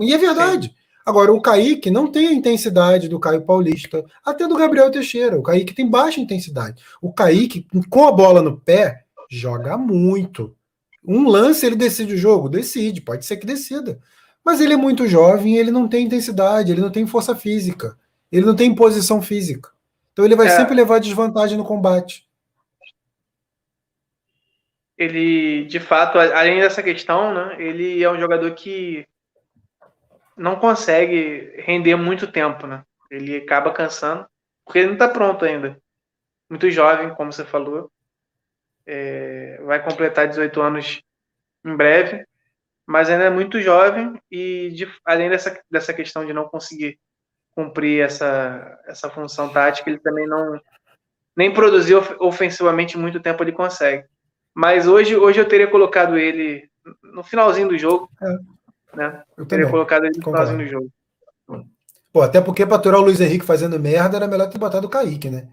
[0.01, 0.67] E é verdade.
[0.67, 0.75] Sim.
[1.05, 5.39] Agora, o Kaique não tem a intensidade do Caio Paulista, até do Gabriel Teixeira.
[5.39, 6.81] O Kaique tem baixa intensidade.
[7.01, 10.55] O Kaique, com a bola no pé, joga muito.
[11.03, 12.49] Um lance ele decide o jogo?
[12.49, 13.99] Decide, pode ser que decida.
[14.43, 17.97] Mas ele é muito jovem, ele não tem intensidade, ele não tem força física,
[18.31, 19.69] ele não tem posição física.
[20.11, 20.49] Então ele vai é.
[20.49, 22.27] sempre levar desvantagem no combate.
[24.97, 29.05] Ele, de fato, além dessa questão, né, ele é um jogador que
[30.37, 32.83] não consegue render muito tempo, né?
[33.09, 34.25] Ele acaba cansando,
[34.63, 35.77] porque ele não está pronto ainda.
[36.49, 37.91] Muito jovem, como você falou.
[38.85, 41.01] É, vai completar 18 anos
[41.65, 42.25] em breve,
[42.85, 46.99] mas ainda é muito jovem e de, além dessa, dessa questão de não conseguir
[47.51, 50.59] cumprir essa, essa função tática, ele também não
[51.35, 54.05] nem produzir ofensivamente muito tempo ele consegue.
[54.53, 56.69] Mas hoje, hoje eu teria colocado ele
[57.03, 58.09] no finalzinho do jogo.
[58.21, 58.61] É
[58.93, 59.23] né?
[59.37, 60.91] Eu teria colocado ele no jogo.
[62.11, 64.89] Pô, até porque para aturar o Luiz Henrique fazendo merda era melhor ter botado o
[64.89, 65.47] Kaique, né?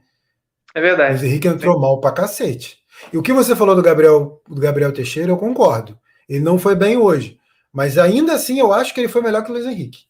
[0.75, 1.11] É verdade.
[1.11, 1.81] O Luiz Henrique entrou Sim.
[1.81, 2.78] mal pra cacete.
[3.13, 5.99] E o que você falou do Gabriel, do Gabriel Teixeira, eu concordo.
[6.29, 7.39] Ele não foi bem hoje.
[7.73, 10.07] Mas ainda assim eu acho que ele foi melhor que o Luiz Henrique.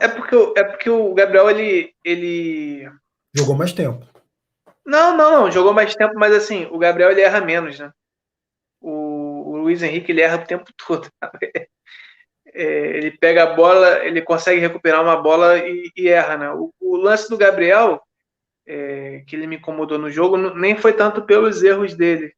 [0.00, 2.90] É porque, é porque o Gabriel, ele, ele.
[3.34, 4.06] Jogou mais tempo.
[4.84, 5.50] Não, não, não.
[5.50, 7.92] Jogou mais tempo, mas assim, o Gabriel ele erra menos, né?
[8.80, 11.08] O, o Luiz Henrique ele erra o tempo todo.
[12.54, 12.62] é,
[12.96, 16.50] ele pega a bola, ele consegue recuperar uma bola e, e erra, né?
[16.52, 18.02] O, o, lance do Gabriel,
[18.66, 22.34] é, que ele me incomodou no jogo, nem foi tanto pelos erros dele,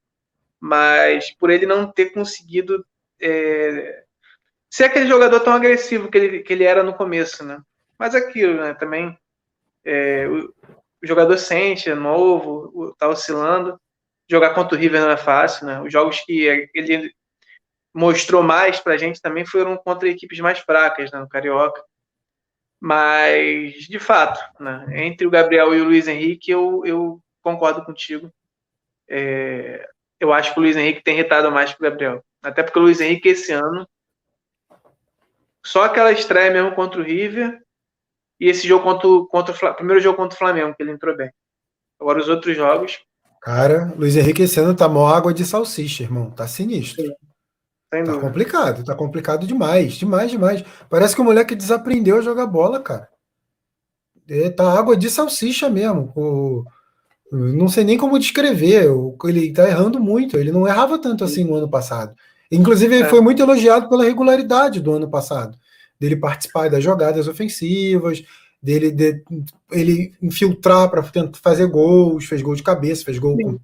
[0.60, 2.84] mas por ele não ter conseguido
[3.20, 4.04] é,
[4.70, 7.60] ser aquele jogador tão agressivo que ele, que ele era no começo, né?
[7.98, 8.74] Mas aquilo, né?
[8.74, 9.16] Também
[9.84, 10.48] é, o,
[11.02, 13.78] o, jogador sente, é novo, tá oscilando.
[14.30, 15.80] Jogar contra o River não é fácil, né?
[15.82, 17.12] Os jogos que ele
[17.94, 21.82] mostrou mais para a gente também foram contra equipes mais fracas né, no Carioca.
[22.84, 28.28] Mas, de fato, né, entre o Gabriel e o Luiz Henrique, eu, eu concordo contigo.
[29.08, 32.24] É, eu acho que o Luiz Henrique tem retado mais que o Gabriel.
[32.42, 33.86] Até porque o Luiz Henrique, esse ano,
[35.64, 37.62] só aquela estreia mesmo contra o River
[38.40, 41.30] e esse jogo contra, contra o primeiro jogo contra o Flamengo, que ele entrou bem.
[42.00, 42.98] Agora, os outros jogos.
[43.42, 46.32] Cara, Luiz Henrique esse ano tá mó água de salsicha, irmão.
[46.32, 47.14] Tá sinistro.
[47.94, 48.04] Sim.
[48.04, 50.64] Tá complicado, tá complicado demais, demais, demais.
[50.88, 53.06] Parece que o moleque desaprendeu a jogar bola, cara.
[54.28, 56.10] É, tá água de salsicha mesmo.
[56.16, 56.64] O,
[57.30, 58.88] não sei nem como descrever.
[59.24, 60.38] Ele tá errando muito.
[60.38, 62.14] Ele não errava tanto assim no ano passado.
[62.50, 63.08] Inclusive, ele é.
[63.08, 65.58] foi muito elogiado pela regularidade do ano passado.
[66.00, 68.24] Dele participar das jogadas ofensivas,
[68.62, 69.22] dele de,
[69.70, 71.02] ele infiltrar para
[71.34, 73.58] fazer gols, fez gol de cabeça, fez gol com,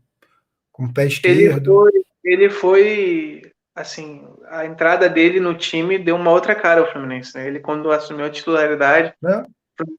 [0.70, 1.88] com o pé esquerdo.
[1.88, 3.42] Ele foi, ele foi
[3.80, 7.34] assim, a entrada dele no time deu uma outra cara ao Fluminense.
[7.36, 7.46] Né?
[7.46, 9.42] Ele, quando assumiu a titularidade, é.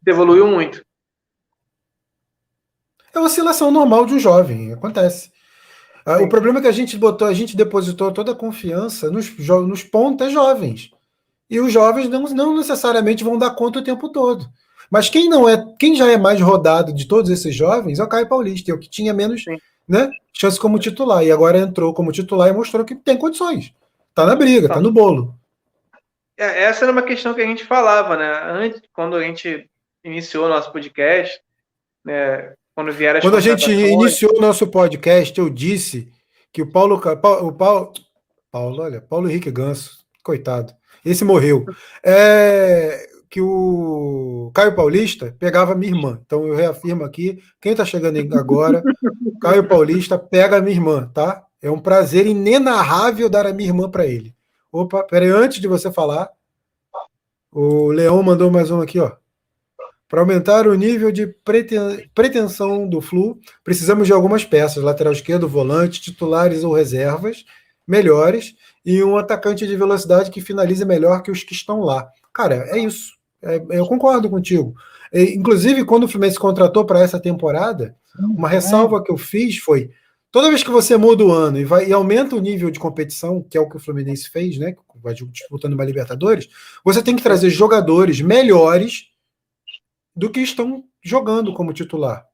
[0.05, 0.83] evoluiu muito.
[3.13, 5.31] É oscilação normal de um jovem, acontece.
[6.05, 6.25] Ah, Sim.
[6.25, 9.83] O problema é que a gente botou, a gente depositou toda a confiança nos, nos
[9.83, 10.91] pontas jovens.
[11.49, 14.47] E os jovens não, não necessariamente vão dar conta o tempo todo.
[14.91, 18.07] Mas quem não é, quem já é mais rodado de todos esses jovens é o
[18.07, 19.57] Caio Paulista, é o que tinha menos Sim
[19.89, 21.23] né, chance como titular.
[21.23, 23.73] E agora entrou como titular e mostrou que tem condições.
[24.13, 25.33] Tá na briga, tá, no bolo.
[26.37, 28.31] É, essa era uma questão que a gente falava, né?
[28.51, 29.67] Antes, quando a gente
[30.03, 31.41] iniciou o nosso podcast,
[32.05, 32.53] né?
[32.75, 36.09] Quando vieram Quando a gente iniciou o nosso podcast, eu disse
[36.53, 37.93] que o Paulo, o Paulo,
[38.49, 40.73] Paulo, olha, Paulo Henrique Ganso, coitado,
[41.03, 41.65] esse morreu.
[42.03, 46.19] É, que o Caio Paulista pegava minha irmã.
[46.25, 48.81] Então eu reafirmo aqui, quem está chegando agora,
[49.41, 51.45] Caio Paulista pega a minha irmã, tá?
[51.61, 54.33] É um prazer inenarrável dar a minha irmã para ele.
[54.71, 56.29] Opa, peraí, antes de você falar,
[57.51, 59.11] o Leão mandou mais um aqui, ó.
[60.07, 61.27] Para aumentar o nível de
[62.15, 67.45] pretensão do Flu, precisamos de algumas peças: lateral esquerdo, volante, titulares ou reservas
[67.87, 68.55] melhores
[68.85, 72.07] e um atacante de velocidade que finalize melhor que os que estão lá.
[72.31, 73.18] Cara, é isso.
[73.41, 74.75] É, eu concordo contigo.
[75.13, 79.91] inclusive, quando o Fluminense contratou para essa temporada, uma ressalva que eu fiz foi:
[80.31, 83.41] toda vez que você muda o ano e, vai, e aumenta o nível de competição,
[83.41, 84.75] que é o que o Fluminense fez, né?
[85.01, 86.49] Vai disputando uma Libertadores,
[86.83, 89.05] você tem que trazer jogadores melhores
[90.13, 92.25] do que estão jogando como titular.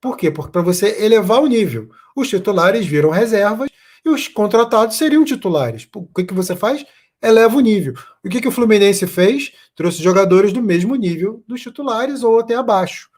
[0.00, 0.30] Por quê?
[0.30, 1.90] Porque para você elevar o nível.
[2.16, 3.70] Os titulares viram reservas
[4.04, 5.88] e os contratados seriam titulares.
[5.94, 6.84] O que, que você faz?
[7.20, 7.94] Eleva o nível.
[8.24, 9.52] O que, que o Fluminense fez?
[9.74, 13.10] Trouxe jogadores do mesmo nível dos titulares ou até abaixo.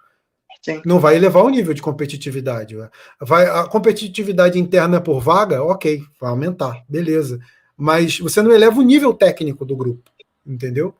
[0.63, 0.83] Sim.
[0.85, 2.77] Não vai elevar o nível de competitividade.
[3.21, 7.39] Vai, a competitividade interna por vaga, ok, vai aumentar, beleza.
[7.77, 10.11] Mas você não eleva o nível técnico do grupo,
[10.47, 10.95] entendeu?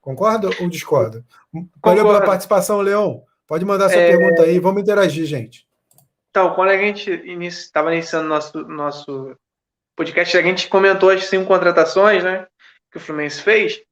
[0.00, 1.24] Concorda ou discorda?
[1.84, 3.24] Valeu pela participação, Leão.
[3.46, 4.16] Pode mandar sua é...
[4.16, 5.66] pergunta aí, vamos interagir, gente.
[6.30, 7.10] Então, quando a gente
[7.46, 9.36] estava iniciando nosso nosso
[9.98, 12.46] podcast, a gente comentou as cinco contratações, né,
[12.90, 13.82] que o Fluminense fez,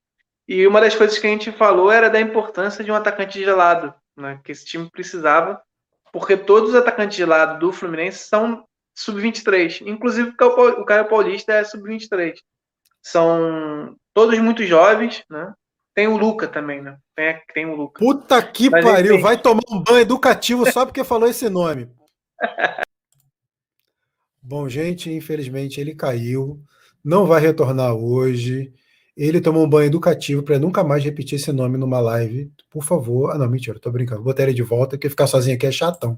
[0.46, 3.44] e uma das coisas que a gente falou era da importância de um atacante de
[3.46, 5.61] lado, né, que esse time precisava,
[6.12, 11.64] porque todos os atacantes de lado do Fluminense são sub-23, inclusive o Caio Paulista é
[11.64, 12.36] sub-23.
[13.02, 15.52] São todos muito jovens, né?
[15.94, 16.96] Tem o Luca também, né?
[17.14, 17.98] Tem, tem o Luca.
[17.98, 21.88] Puta que Mas pariu, vai tomar um banho educativo só porque falou esse nome.
[24.49, 26.62] Bom, gente, infelizmente ele caiu,
[27.05, 28.72] não vai retornar hoje.
[29.16, 32.53] Ele tomou um banho educativo para nunca mais repetir esse nome numa live.
[32.70, 33.32] Por favor.
[33.32, 34.22] Ah, não, mentira, tô brincando.
[34.22, 36.16] Botei ele de volta, porque ficar sozinho aqui é chatão.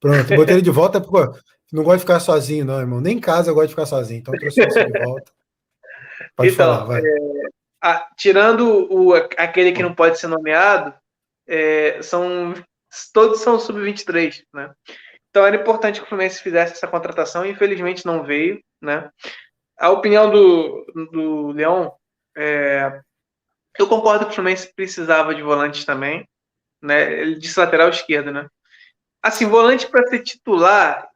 [0.00, 1.38] Pronto, botei ele de volta, porque
[1.72, 3.00] não gosto de ficar sozinho, não, irmão.
[3.00, 4.18] Nem em casa eu gosto de ficar sozinho.
[4.18, 5.30] Então trouxe você de volta.
[6.34, 7.02] Pode então, falar, vai.
[7.06, 7.16] É,
[7.80, 10.92] a, tirando o, aquele que não pode ser nomeado,
[11.46, 12.52] é, são
[13.12, 14.72] todos são sub-23, né?
[15.34, 19.10] Então era importante que o Fluminense fizesse essa contratação, infelizmente não veio, né?
[19.76, 21.92] A opinião do, do Leão,
[22.36, 23.02] é,
[23.76, 26.24] eu concordo que o Fluminense precisava de volantes também,
[26.80, 27.12] né?
[27.14, 28.48] Ele disse lateral esquerdo, né?
[29.20, 31.10] Assim, volante para ser titular,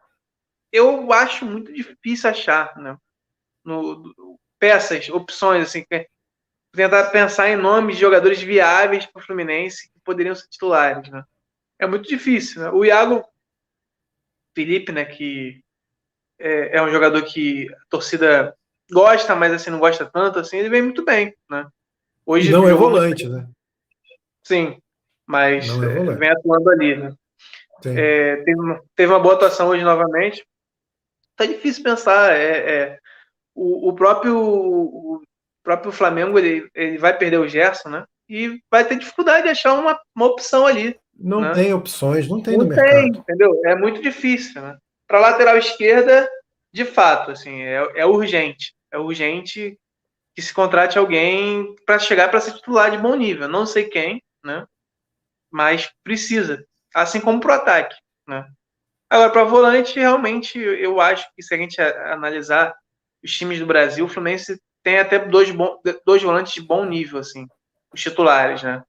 [0.73, 2.97] eu acho muito difícil achar, né?
[3.65, 5.87] No, peças, opções, assim,
[6.73, 11.23] tentar pensar em nomes de jogadores viáveis para o Fluminense que poderiam ser titulares, né?
[11.79, 12.71] É muito difícil, né?
[12.71, 13.25] O Iago
[14.59, 15.61] Felipe, né, que
[16.37, 18.53] é, é, um jogador que a torcida
[18.91, 21.65] gosta, mas assim não gosta tanto, assim, ele vem muito bem, né?
[22.27, 23.49] Hoje não é volante, né?
[24.43, 24.77] Sim,
[25.25, 27.15] mas é é, vem atuando ali, né?
[27.85, 30.45] É, teve, uma, teve, uma boa atuação hoje novamente.
[31.37, 32.35] Tá difícil pensar.
[32.35, 32.99] É, é
[33.55, 35.23] o, o, próprio o
[35.63, 38.05] próprio Flamengo ele, ele vai perder o Gerson, né?
[38.29, 40.99] E vai ter dificuldade de achar uma, uma opção ali.
[41.19, 41.53] Não né?
[41.53, 43.19] tem opções, não tem não no tem, mercado.
[43.19, 43.61] entendeu?
[43.65, 44.79] É muito difícil, né?
[45.07, 46.29] Para lateral esquerda,
[46.73, 48.75] de fato, assim, é, é urgente.
[48.93, 49.77] É urgente
[50.35, 53.49] que se contrate alguém para chegar para ser titular de bom nível.
[53.49, 54.65] Não sei quem, né?
[55.51, 56.65] Mas precisa.
[56.95, 57.97] Assim como para o ataque,
[58.27, 58.47] né?
[59.11, 62.75] Agora, para volante, realmente, eu acho que se a gente analisar
[63.25, 67.19] os times do Brasil, o Fluminense tem até dois, bom, dois volantes de bom nível,
[67.19, 67.47] assim,
[67.93, 68.83] os titulares, né?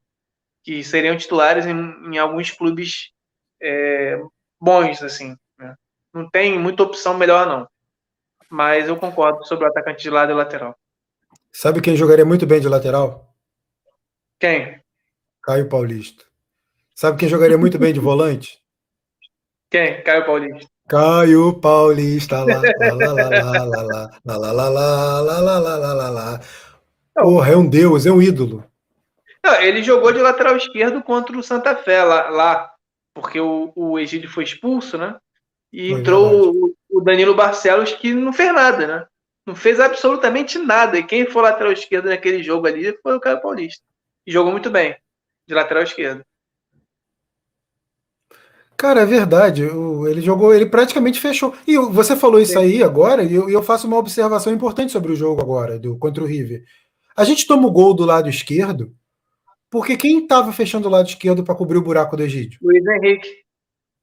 [0.69, 1.73] Que seriam titulares em,
[2.13, 3.09] em alguns clubes
[3.59, 4.21] é,
[4.61, 5.35] bons, assim.
[5.57, 5.73] Né?
[6.13, 7.67] Não tem muita opção melhor, não.
[8.51, 10.77] Mas eu concordo sobre o atacante de lado e lateral.
[11.51, 13.33] Sabe quem jogaria muito bem de lateral?
[14.39, 14.79] Quem?
[15.41, 16.23] Caio Paulista.
[16.93, 18.61] Sabe quem jogaria muito bem de volante?
[19.71, 20.03] Quem?
[20.03, 20.69] Caio Paulista.
[20.87, 23.69] Caio Paulista, lá, lá, lá, lá, lá,
[24.23, 26.41] lá, lá, lá, lá, lá, lá, lá, lá, lá, lá, lá.
[27.15, 28.68] Porra, é um deus, é um ídolo.
[29.43, 32.73] Não, ele jogou de lateral esquerdo contra o Santa Fé lá, lá
[33.13, 35.17] porque o, o Egídio foi expulso, né?
[35.71, 39.07] E foi entrou o, o, Danilo Barcelos, que não fez nada, né?
[39.45, 40.97] Não fez absolutamente nada.
[40.97, 43.83] E quem foi lateral esquerdo naquele jogo ali foi o Caio Paulista.
[44.25, 44.95] E jogou muito bem,
[45.47, 46.23] de lateral esquerdo.
[48.77, 49.63] Cara, é verdade.
[49.63, 51.53] Ele jogou, ele praticamente fechou.
[51.67, 55.15] E você falou isso aí agora, e eu, eu, faço uma observação importante sobre o
[55.15, 56.63] jogo agora, do contra o River.
[57.15, 58.95] A gente toma o gol do lado esquerdo,
[59.69, 62.59] porque quem estava fechando o lado esquerdo para cobrir o buraco do Egídio?
[62.61, 63.29] Luiz Henrique.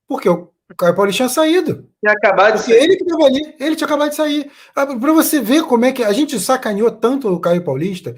[0.07, 1.89] Porque o Caio Paulo tinha saído.
[2.01, 2.85] Tinha acabado Porque de sair.
[2.85, 4.51] ele que estava ali, ele tinha acabado de sair.
[4.75, 8.15] Ah, para você ver como é que a gente sacaneou tanto o Caio Paulista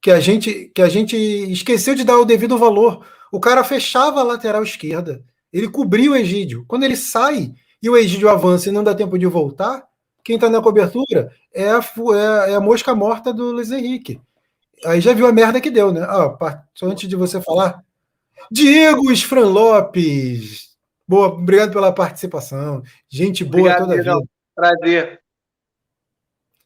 [0.00, 3.04] que a gente que a gente esqueceu de dar o devido valor.
[3.32, 6.64] O cara fechava a lateral esquerda, ele cobria o Egídio.
[6.68, 9.84] Quando ele sai e o Egídio avança e não dá tempo de voltar,
[10.22, 14.20] quem está na cobertura é a, é, é a, mosca morta do Luiz Henrique.
[14.84, 16.02] Aí já viu a merda que deu, né?
[16.02, 17.82] Ah, só antes de você falar.
[18.50, 20.74] Diego Fran Lopes.
[21.06, 22.82] Boa, obrigado pela participação.
[23.08, 24.28] Gente boa obrigado, toda a vida.
[24.54, 25.20] Prazer.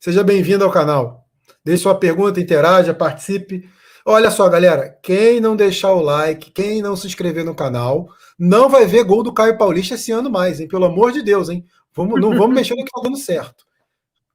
[0.00, 1.26] Seja bem-vindo ao canal.
[1.64, 3.68] Deixe sua pergunta, interaja, participe.
[4.04, 8.08] Olha só, galera, quem não deixar o like, quem não se inscrever no canal,
[8.38, 10.68] não vai ver gol do Caio Paulista esse ano mais, hein?
[10.68, 11.64] Pelo amor de Deus, hein?
[11.92, 13.64] Vamos, não vamos mexer no que tá dando certo.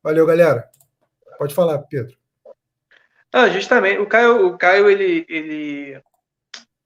[0.03, 0.69] Valeu, galera.
[1.37, 2.15] Pode falar, Pedro.
[3.33, 3.99] Ah, justamente.
[3.99, 5.99] O Caio, o Caio, ele, ele,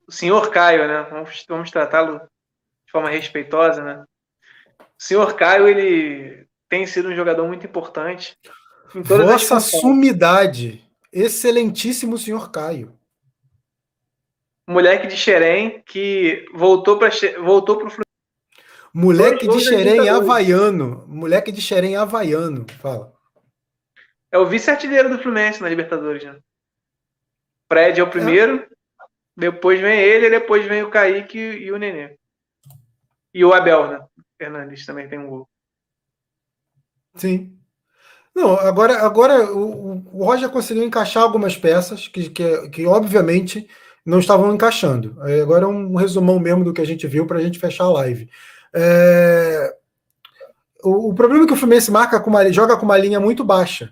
[0.08, 1.06] o senhor Caio, né?
[1.12, 4.06] Vamos, vamos tratá-lo de forma respeitosa, né?
[4.80, 8.38] O senhor Caio, ele tem sido um jogador muito importante.
[8.94, 10.82] Vossa sumidade,
[11.12, 12.98] excelentíssimo senhor Caio.
[14.70, 17.10] Moleque de Xerém que voltou para
[17.42, 17.92] voltou para o
[18.94, 21.06] Moleque de Xerém havaiano.
[21.08, 22.66] Moleque de Xerém havaiano.
[22.82, 23.17] Fala.
[24.32, 26.38] É o vice-artilheiro do Fluminense na Libertadores, né?
[27.72, 28.68] Fred é o primeiro, é.
[29.36, 32.18] depois vem ele, depois vem o Kaique e o Nenê.
[33.34, 34.00] E o Abel, né?
[34.38, 35.50] Fernandes também tem um gol.
[37.16, 37.58] Sim.
[38.34, 43.68] Não, agora, agora o, o Roger conseguiu encaixar algumas peças que, que, que obviamente
[44.06, 45.18] não estavam encaixando.
[45.42, 47.92] Agora é um resumão mesmo do que a gente viu para a gente fechar a
[47.92, 48.30] live.
[48.74, 49.76] É...
[50.84, 53.44] O, o, problema é que o Fluminense marca com uma, joga com uma linha muito
[53.44, 53.92] baixa,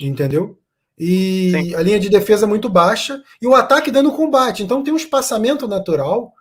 [0.00, 0.58] entendeu?
[0.98, 1.74] E Sim.
[1.74, 4.62] a linha de defesa muito baixa e o ataque dando combate.
[4.62, 6.32] Então tem um espaçamento natural,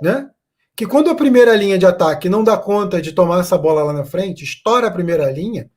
[0.00, 0.30] né?
[0.76, 3.92] Que quando a primeira linha de ataque não dá conta de tomar essa bola lá
[3.92, 5.70] na frente, estoura a primeira linha,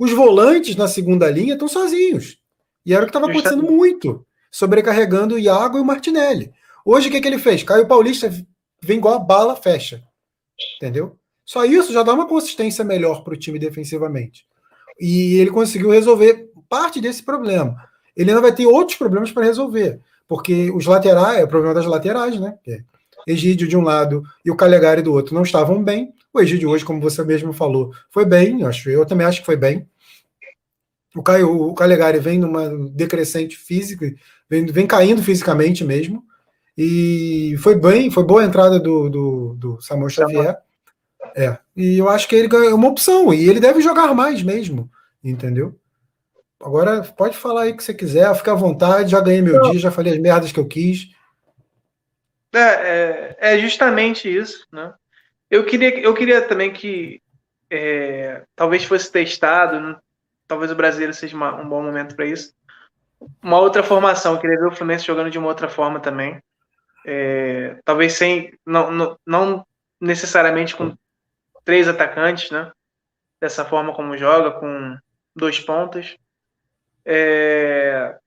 [0.00, 2.38] os volantes na segunda linha estão sozinhos.
[2.84, 6.52] E era o que estava acontecendo muito, sobrecarregando o Iago e o Martinelli.
[6.84, 7.62] Hoje o que, que ele fez?
[7.62, 8.30] Caio Paulista
[8.80, 10.02] vem igual a bala, fecha.
[10.76, 11.18] Entendeu?
[11.44, 14.46] Só isso já dá uma consistência melhor para o time defensivamente.
[14.98, 17.76] E ele conseguiu resolver parte desse problema.
[18.16, 21.86] Ele ainda vai ter outros problemas para resolver, porque os laterais, é o problema das
[21.86, 22.56] laterais, né?
[22.66, 22.80] É
[23.26, 26.12] Egídio de um lado e o Calegari do outro não estavam bem.
[26.32, 29.46] O Egídio hoje, como você mesmo falou, foi bem, eu, acho, eu também acho que
[29.46, 29.88] foi bem.
[31.14, 34.14] O, Caio, o Calegari vem numa decrescente física,
[34.48, 36.22] vem, vem caindo fisicamente mesmo.
[36.78, 40.56] E foi bem, foi boa a entrada do, do, do Samuel Xavier.
[41.34, 41.58] É.
[41.74, 43.32] E eu acho que ele é uma opção.
[43.32, 44.88] E ele deve jogar mais mesmo.
[45.24, 45.74] Entendeu?
[46.66, 49.70] Agora pode falar aí o que você quiser, fica à vontade, já ganhei meu Não.
[49.70, 51.14] dia, já falei as merdas que eu quis.
[52.52, 54.92] É, é, é, justamente isso, né?
[55.48, 57.22] Eu queria, eu queria também que
[57.70, 59.96] é, talvez fosse testado, né?
[60.48, 62.52] talvez o brasileiro seja uma, um bom momento para isso.
[63.40, 66.42] Uma outra formação, eu queria ver o Fluminense jogando de uma outra forma também.
[67.06, 69.66] É, talvez sem, não, não, não,
[70.00, 70.96] necessariamente com
[71.64, 72.72] três atacantes, né?
[73.40, 74.98] Dessa forma como joga, com
[75.36, 76.16] dois pontas.
[77.06, 78.18] É,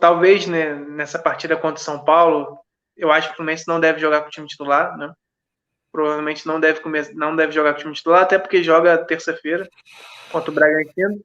[0.00, 2.58] talvez né, nessa partida contra o São Paulo,
[2.96, 5.12] eu acho que o Fluminense não deve jogar com o time titular, né?
[5.92, 6.80] Provavelmente não deve,
[7.14, 9.68] não deve jogar com o time titular, até porque joga terça-feira
[10.32, 11.22] contra o Bragantino.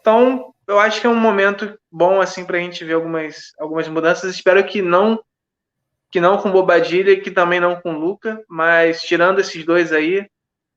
[0.00, 3.88] Então, eu acho que é um momento bom assim para a gente ver algumas, algumas
[3.88, 4.34] mudanças.
[4.34, 5.18] Espero que não
[6.10, 10.24] que não com Bobadilha que também não com Luca, mas tirando esses dois aí,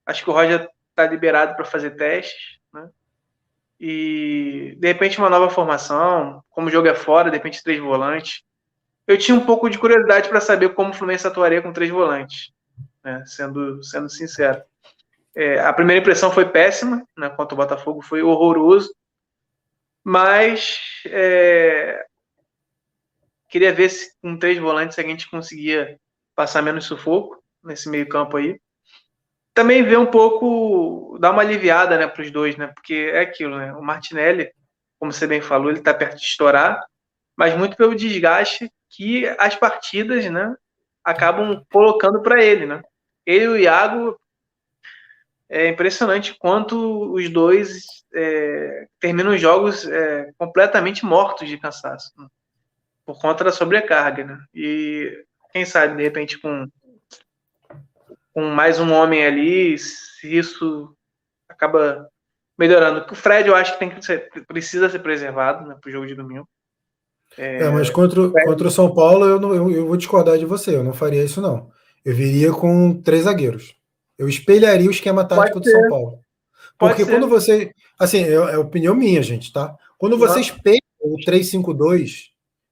[0.04, 2.58] acho que o Roger está liberado para fazer testes?
[3.80, 8.42] E de repente uma nova formação, como o jogo é fora, de repente três volantes.
[9.06, 12.52] Eu tinha um pouco de curiosidade para saber como o Fluminense atuaria com três volantes,
[13.04, 13.24] né?
[13.26, 14.62] sendo, sendo sincero.
[15.36, 17.30] É, a primeira impressão foi péssima, né?
[17.30, 18.94] Contra o Botafogo foi horroroso,
[20.04, 22.08] mas é,
[23.50, 26.00] Queria ver se com três volantes a gente conseguia
[26.36, 28.60] passar menos sufoco nesse meio campo aí.
[29.58, 32.68] Também ver um pouco, dar uma aliviada né, para os dois, né?
[32.68, 33.74] Porque é aquilo, né?
[33.74, 34.52] O Martinelli,
[35.00, 36.80] como você bem falou, ele está perto de estourar,
[37.36, 40.56] mas muito pelo desgaste que as partidas, né,
[41.04, 42.84] acabam colocando para ele, né?
[43.26, 44.20] Ele e o Iago
[45.50, 47.84] é impressionante quanto os dois
[48.14, 52.12] é, terminam os jogos é, completamente mortos de cansaço.
[52.16, 52.28] Né?
[53.08, 54.38] por conta da sobrecarga, né?
[54.54, 56.68] E quem sabe, de repente, com,
[58.38, 60.94] com mais um homem ali, se isso
[61.50, 62.08] acaba
[62.56, 63.04] melhorando.
[63.12, 66.06] O Fred, eu acho que tem que ser, precisa ser preservado né, para o jogo
[66.06, 66.48] de domingo.
[67.36, 68.46] É, é mas contra, Fred...
[68.46, 71.24] contra o São Paulo, eu, não, eu, eu vou discordar de você, eu não faria
[71.24, 71.72] isso, não.
[72.06, 73.76] Eu viria com três zagueiros.
[74.20, 76.20] Eu espelharia o esquema tático do São Paulo.
[76.78, 77.72] Porque quando você.
[77.98, 79.76] Assim, é, é opinião minha, gente, tá?
[79.98, 82.26] Quando você espelha o 3-5-2,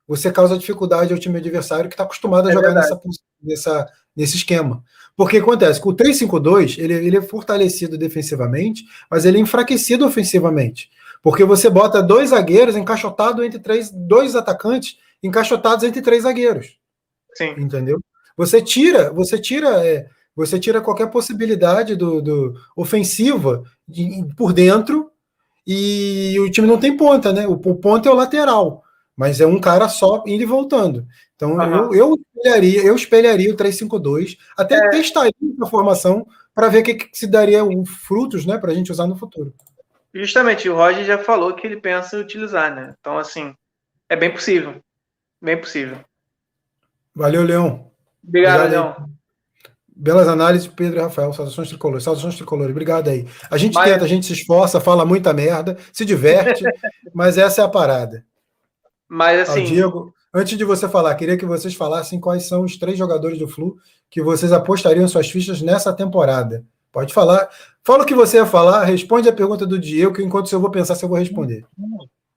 [0.08, 3.02] você causa dificuldade ao time adversário que está acostumado a é jogar nessa,
[3.42, 4.84] nessa, nesse esquema.
[5.16, 10.90] Porque acontece, com o 3-5-2, ele, ele é fortalecido defensivamente, mas ele é enfraquecido ofensivamente.
[11.22, 16.78] Porque você bota dois zagueiros encaixotados entre três, dois atacantes encaixotados entre três zagueiros.
[17.34, 17.56] Sim.
[17.58, 18.00] Entendeu?
[18.38, 25.10] Você tira, você tira, é, você tira qualquer possibilidade do, do ofensiva de, por dentro
[25.66, 27.48] e o time não tem ponta, né?
[27.48, 28.84] O, o ponto é o lateral,
[29.16, 31.06] mas é um cara só indo e voltando.
[31.36, 31.94] Então uhum.
[31.94, 34.90] eu, eu espelharia, eu espelharia o 352, até é.
[34.90, 37.62] testaria a formação para ver o que, que, se daria
[38.08, 39.54] frutos, né, para a gente usar no futuro.
[40.14, 42.96] Justamente, o Roger já falou que ele pensa em utilizar, né?
[42.98, 43.54] Então, assim,
[44.08, 44.82] é bem possível.
[45.42, 45.98] Bem possível.
[47.14, 47.92] Valeu, Leão.
[48.26, 49.10] Obrigado, Obrigado Leão.
[49.94, 51.34] Belas análises, Pedro e Rafael.
[51.34, 52.04] Saudações tricolores.
[52.06, 52.72] Saudações tricolores.
[52.72, 53.28] Obrigado aí.
[53.52, 53.92] A gente Mas...
[53.92, 56.64] tenta, a gente se esforça, fala muita merda, se diverte,
[57.14, 58.26] mas essa é a parada.
[59.08, 59.64] Mas assim.
[59.64, 63.48] Diego, antes de você falar, queria que vocês falassem quais são os três jogadores do
[63.48, 63.78] Flu
[64.10, 66.66] que vocês apostariam suas fichas nessa temporada.
[66.92, 67.50] Pode falar.
[67.84, 70.72] Fala o que você ia falar, responde a pergunta do Diego, que enquanto eu vou
[70.72, 71.66] pensar se eu vou responder.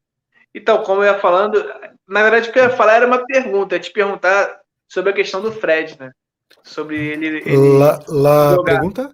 [0.53, 1.63] então, como eu ia falando,
[2.07, 5.41] na verdade o que eu ia falar era uma pergunta, te perguntar sobre a questão
[5.41, 6.11] do Fred, né?
[6.63, 7.41] Sobre ele.
[7.45, 9.11] ele lá, lá pergunta?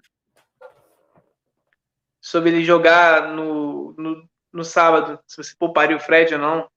[2.19, 6.67] Sobre ele jogar no, no, no, sábado, se você pouparia o Fred ou não.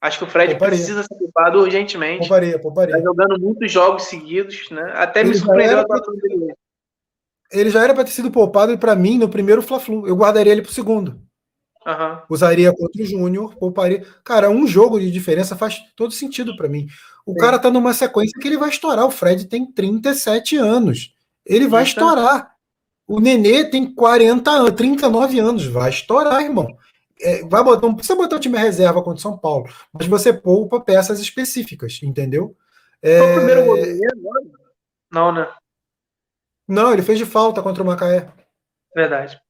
[0.00, 0.76] Acho que o Fred pouparia.
[0.76, 2.20] precisa ser poupado urgentemente.
[2.20, 2.96] Pouparia, pouparia.
[2.96, 4.92] Está jogando muitos jogos seguidos, né?
[4.94, 6.54] Até ele me surpreendeu a atuação dele
[7.54, 10.06] ele já era para ter sido poupado e para mim no primeiro Fla-Flu.
[10.06, 11.20] Eu guardaria ele para o segundo.
[11.86, 12.18] Uhum.
[12.30, 14.04] Usaria contra o Júnior, pouparia.
[14.24, 16.86] Cara, um jogo de diferença faz todo sentido para mim.
[17.26, 17.38] O Sim.
[17.38, 19.04] cara tá numa sequência que ele vai estourar.
[19.06, 21.14] O Fred tem 37 anos.
[21.44, 22.54] Ele vai estourar.
[23.06, 25.66] O Nenê tem 40 anos, 39 anos.
[25.66, 26.74] Vai estourar, irmão.
[27.24, 30.30] É, vai botar, não precisa botar o time reserva contra o São Paulo, mas você
[30.30, 32.54] poupa peças específicas, entendeu?
[33.00, 33.20] É...
[33.20, 33.76] o primeiro gol
[35.10, 35.48] Não, né?
[36.68, 38.28] Não, ele fez de falta contra o Macaé.
[38.94, 39.40] Verdade.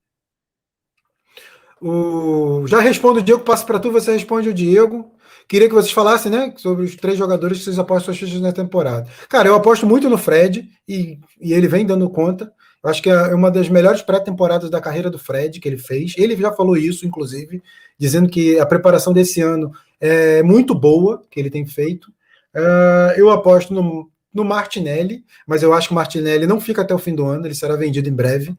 [1.80, 2.66] O...
[2.66, 5.12] Já respondo o Diego, passo para tu, você responde o Diego.
[5.48, 8.52] Queria que vocês falassem, né, sobre os três jogadores que vocês apostam suas fichas na
[8.52, 9.08] temporada.
[9.28, 12.52] Cara, eu aposto muito no Fred e, e ele vem dando conta.
[12.84, 16.14] Acho que é uma das melhores pré-temporadas da carreira do Fred que ele fez.
[16.18, 17.62] Ele já falou isso, inclusive,
[17.98, 22.12] dizendo que a preparação desse ano é muito boa que ele tem feito.
[22.54, 26.94] Uh, eu aposto no, no Martinelli, mas eu acho que o Martinelli não fica até
[26.94, 28.54] o fim do ano, ele será vendido em breve.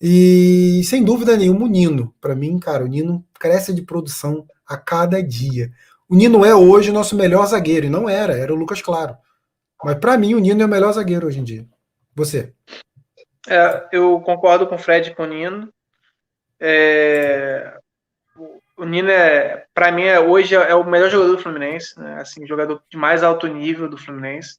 [0.00, 2.14] E sem dúvida nenhuma, o Nino.
[2.20, 5.72] Para mim, cara, o Nino cresce de produção a cada dia.
[6.08, 9.16] O Nino é hoje o nosso melhor zagueiro, e não era, era o Lucas Claro.
[9.82, 11.66] Mas para mim, o Nino é o melhor zagueiro hoje em dia.
[12.14, 12.52] Você.
[13.48, 15.72] É, eu concordo com o Fred e com o Nino.
[16.60, 17.78] É,
[18.76, 22.20] o Nino é, para mim, é, hoje é o melhor jogador do Fluminense, né?
[22.20, 24.58] assim, jogador de mais alto nível do Fluminense.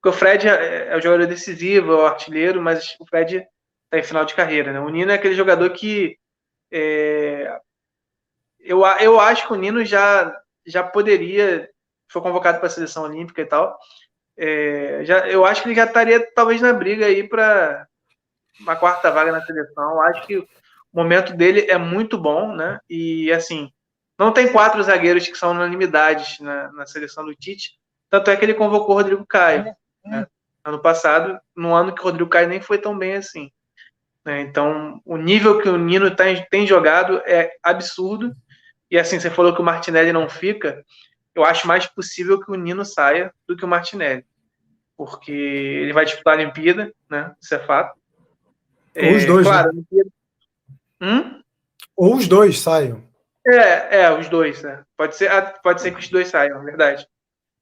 [0.00, 3.46] Porque o Fred é, é o jogador decisivo, é o artilheiro, mas o Fred
[3.84, 4.72] está em final de carreira.
[4.72, 4.80] Né?
[4.80, 6.16] O Nino é aquele jogador que.
[6.70, 7.60] É,
[8.60, 10.34] eu, eu acho que o Nino já,
[10.66, 11.68] já poderia.
[12.10, 13.78] Foi convocado para a seleção olímpica e tal.
[14.36, 17.86] É, já, eu acho que ele já estaria talvez na briga aí para
[18.60, 20.00] uma quarta vaga na seleção.
[20.02, 20.46] Acho que o
[20.92, 22.80] momento dele é muito bom, né?
[22.88, 23.70] E assim,
[24.18, 27.78] não tem quatro zagueiros que são unanimidades na, na seleção do Tite.
[28.10, 29.74] Tanto é que ele convocou o Rodrigo Caio.
[30.04, 30.26] Né?
[30.64, 33.50] Ano passado, no ano que o Rodrigo Caio nem foi tão bem assim.
[34.24, 34.40] Né?
[34.40, 38.34] Então, o nível que o Nino tem, tem jogado é absurdo.
[38.90, 40.84] E assim, você falou que o Martinelli não fica.
[41.34, 44.24] Eu acho mais possível que o Nino saia do que o Martinelli.
[44.96, 47.34] Porque ele vai disputar a Olimpíada, né?
[47.40, 47.97] Isso é fato.
[48.98, 50.02] Ou os é, dois, claro, né?
[51.00, 51.42] hum?
[51.96, 53.02] Ou os dois saiam.
[53.46, 54.82] É, é, os dois, né?
[54.96, 57.06] Pode ser, ah, pode ser que os dois saiam, é verdade.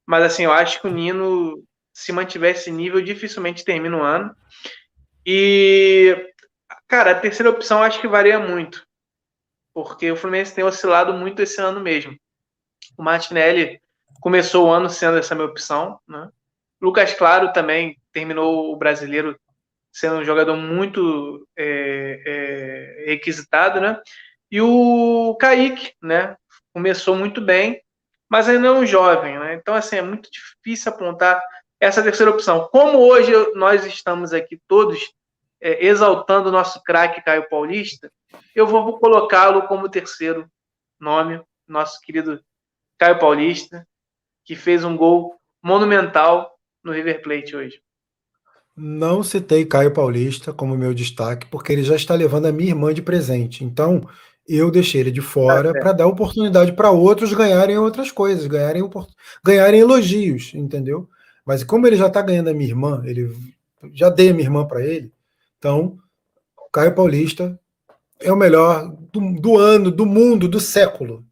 [0.06, 1.62] Mas assim, eu acho que o Nino
[1.96, 4.36] se mantiver esse nível, dificilmente termina o ano.
[5.24, 6.30] E,
[6.86, 8.86] cara, a terceira opção acho que varia muito,
[9.72, 12.14] porque o Fluminense tem oscilado muito esse ano mesmo.
[12.98, 13.80] O Martinelli
[14.20, 16.28] começou o ano sendo essa minha opção, né?
[16.82, 19.38] Lucas Claro também terminou o brasileiro
[19.96, 23.98] sendo um jogador muito é, é, requisitado, né?
[24.50, 26.36] E o Kaique, né?
[26.70, 27.80] Começou muito bem,
[28.28, 29.54] mas ainda é um jovem, né?
[29.54, 31.42] Então, assim, é muito difícil apontar
[31.80, 32.68] essa terceira opção.
[32.70, 35.00] Como hoje nós estamos aqui todos
[35.62, 38.12] é, exaltando o nosso craque Caio Paulista,
[38.54, 40.46] eu vou colocá-lo como terceiro
[41.00, 42.44] nome, nosso querido
[42.98, 43.88] Caio Paulista,
[44.44, 47.85] que fez um gol monumental no River Plate hoje.
[48.76, 52.92] Não citei Caio Paulista como meu destaque, porque ele já está levando a minha irmã
[52.92, 53.64] de presente.
[53.64, 54.06] Então,
[54.46, 58.82] eu deixei ele de fora tá para dar oportunidade para outros ganharem outras coisas, ganharem,
[59.44, 61.08] ganharem elogios, entendeu?
[61.44, 63.34] Mas como ele já está ganhando a minha irmã, ele
[63.92, 65.12] já dei a minha irmã para ele,
[65.58, 65.98] então
[66.72, 67.58] Caio Paulista
[68.20, 71.24] é o melhor do, do ano, do mundo, do século.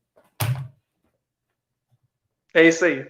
[2.52, 3.06] É isso aí.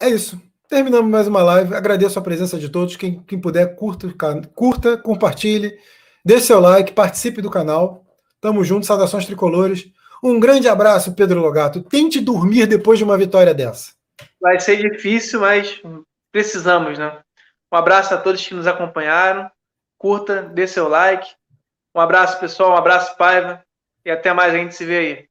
[0.00, 0.40] É isso.
[0.68, 1.74] Terminamos mais uma live.
[1.74, 2.96] Agradeço a presença de todos.
[2.96, 4.12] Quem, quem puder, curta,
[4.54, 5.78] curta, compartilhe,
[6.24, 8.04] deixe seu like, participe do canal.
[8.40, 9.86] Tamo junto, saudações tricolores.
[10.22, 11.82] Um grande abraço, Pedro Logato.
[11.82, 13.92] Tente dormir depois de uma vitória dessa.
[14.40, 15.80] Vai ser difícil, mas
[16.32, 17.20] precisamos, né?
[17.72, 19.48] Um abraço a todos que nos acompanharam.
[19.96, 21.28] Curta, dê seu like.
[21.94, 22.72] Um abraço, pessoal.
[22.72, 23.62] Um abraço, Paiva.
[24.04, 25.28] E até mais, a gente se vê aí.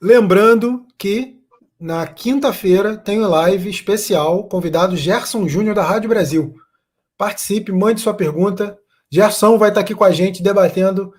[0.00, 1.37] Lembrando que
[1.80, 6.54] na quinta-feira tem live especial, convidado Gerson Júnior da Rádio Brasil.
[7.16, 8.78] Participe, mande sua pergunta.
[9.10, 11.12] Gerson vai estar aqui com a gente debatendo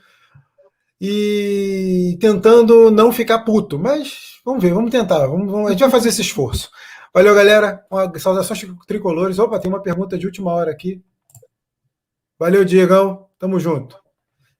[0.99, 3.79] e tentando não ficar puto.
[3.79, 5.27] Mas vamos ver, vamos tentar.
[5.27, 6.69] Vamos, vamos, a gente vai fazer esse esforço.
[7.13, 7.85] Valeu, galera.
[7.89, 9.39] Uma, saudações tricolores.
[9.39, 11.01] Opa, tem uma pergunta de última hora aqui.
[12.37, 13.27] Valeu, Diegão.
[13.37, 13.97] Tamo junto.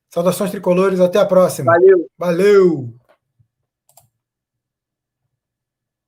[0.09, 1.71] Saudações tricolores, até a próxima.
[1.71, 2.09] Valeu.
[2.17, 2.98] Valeu.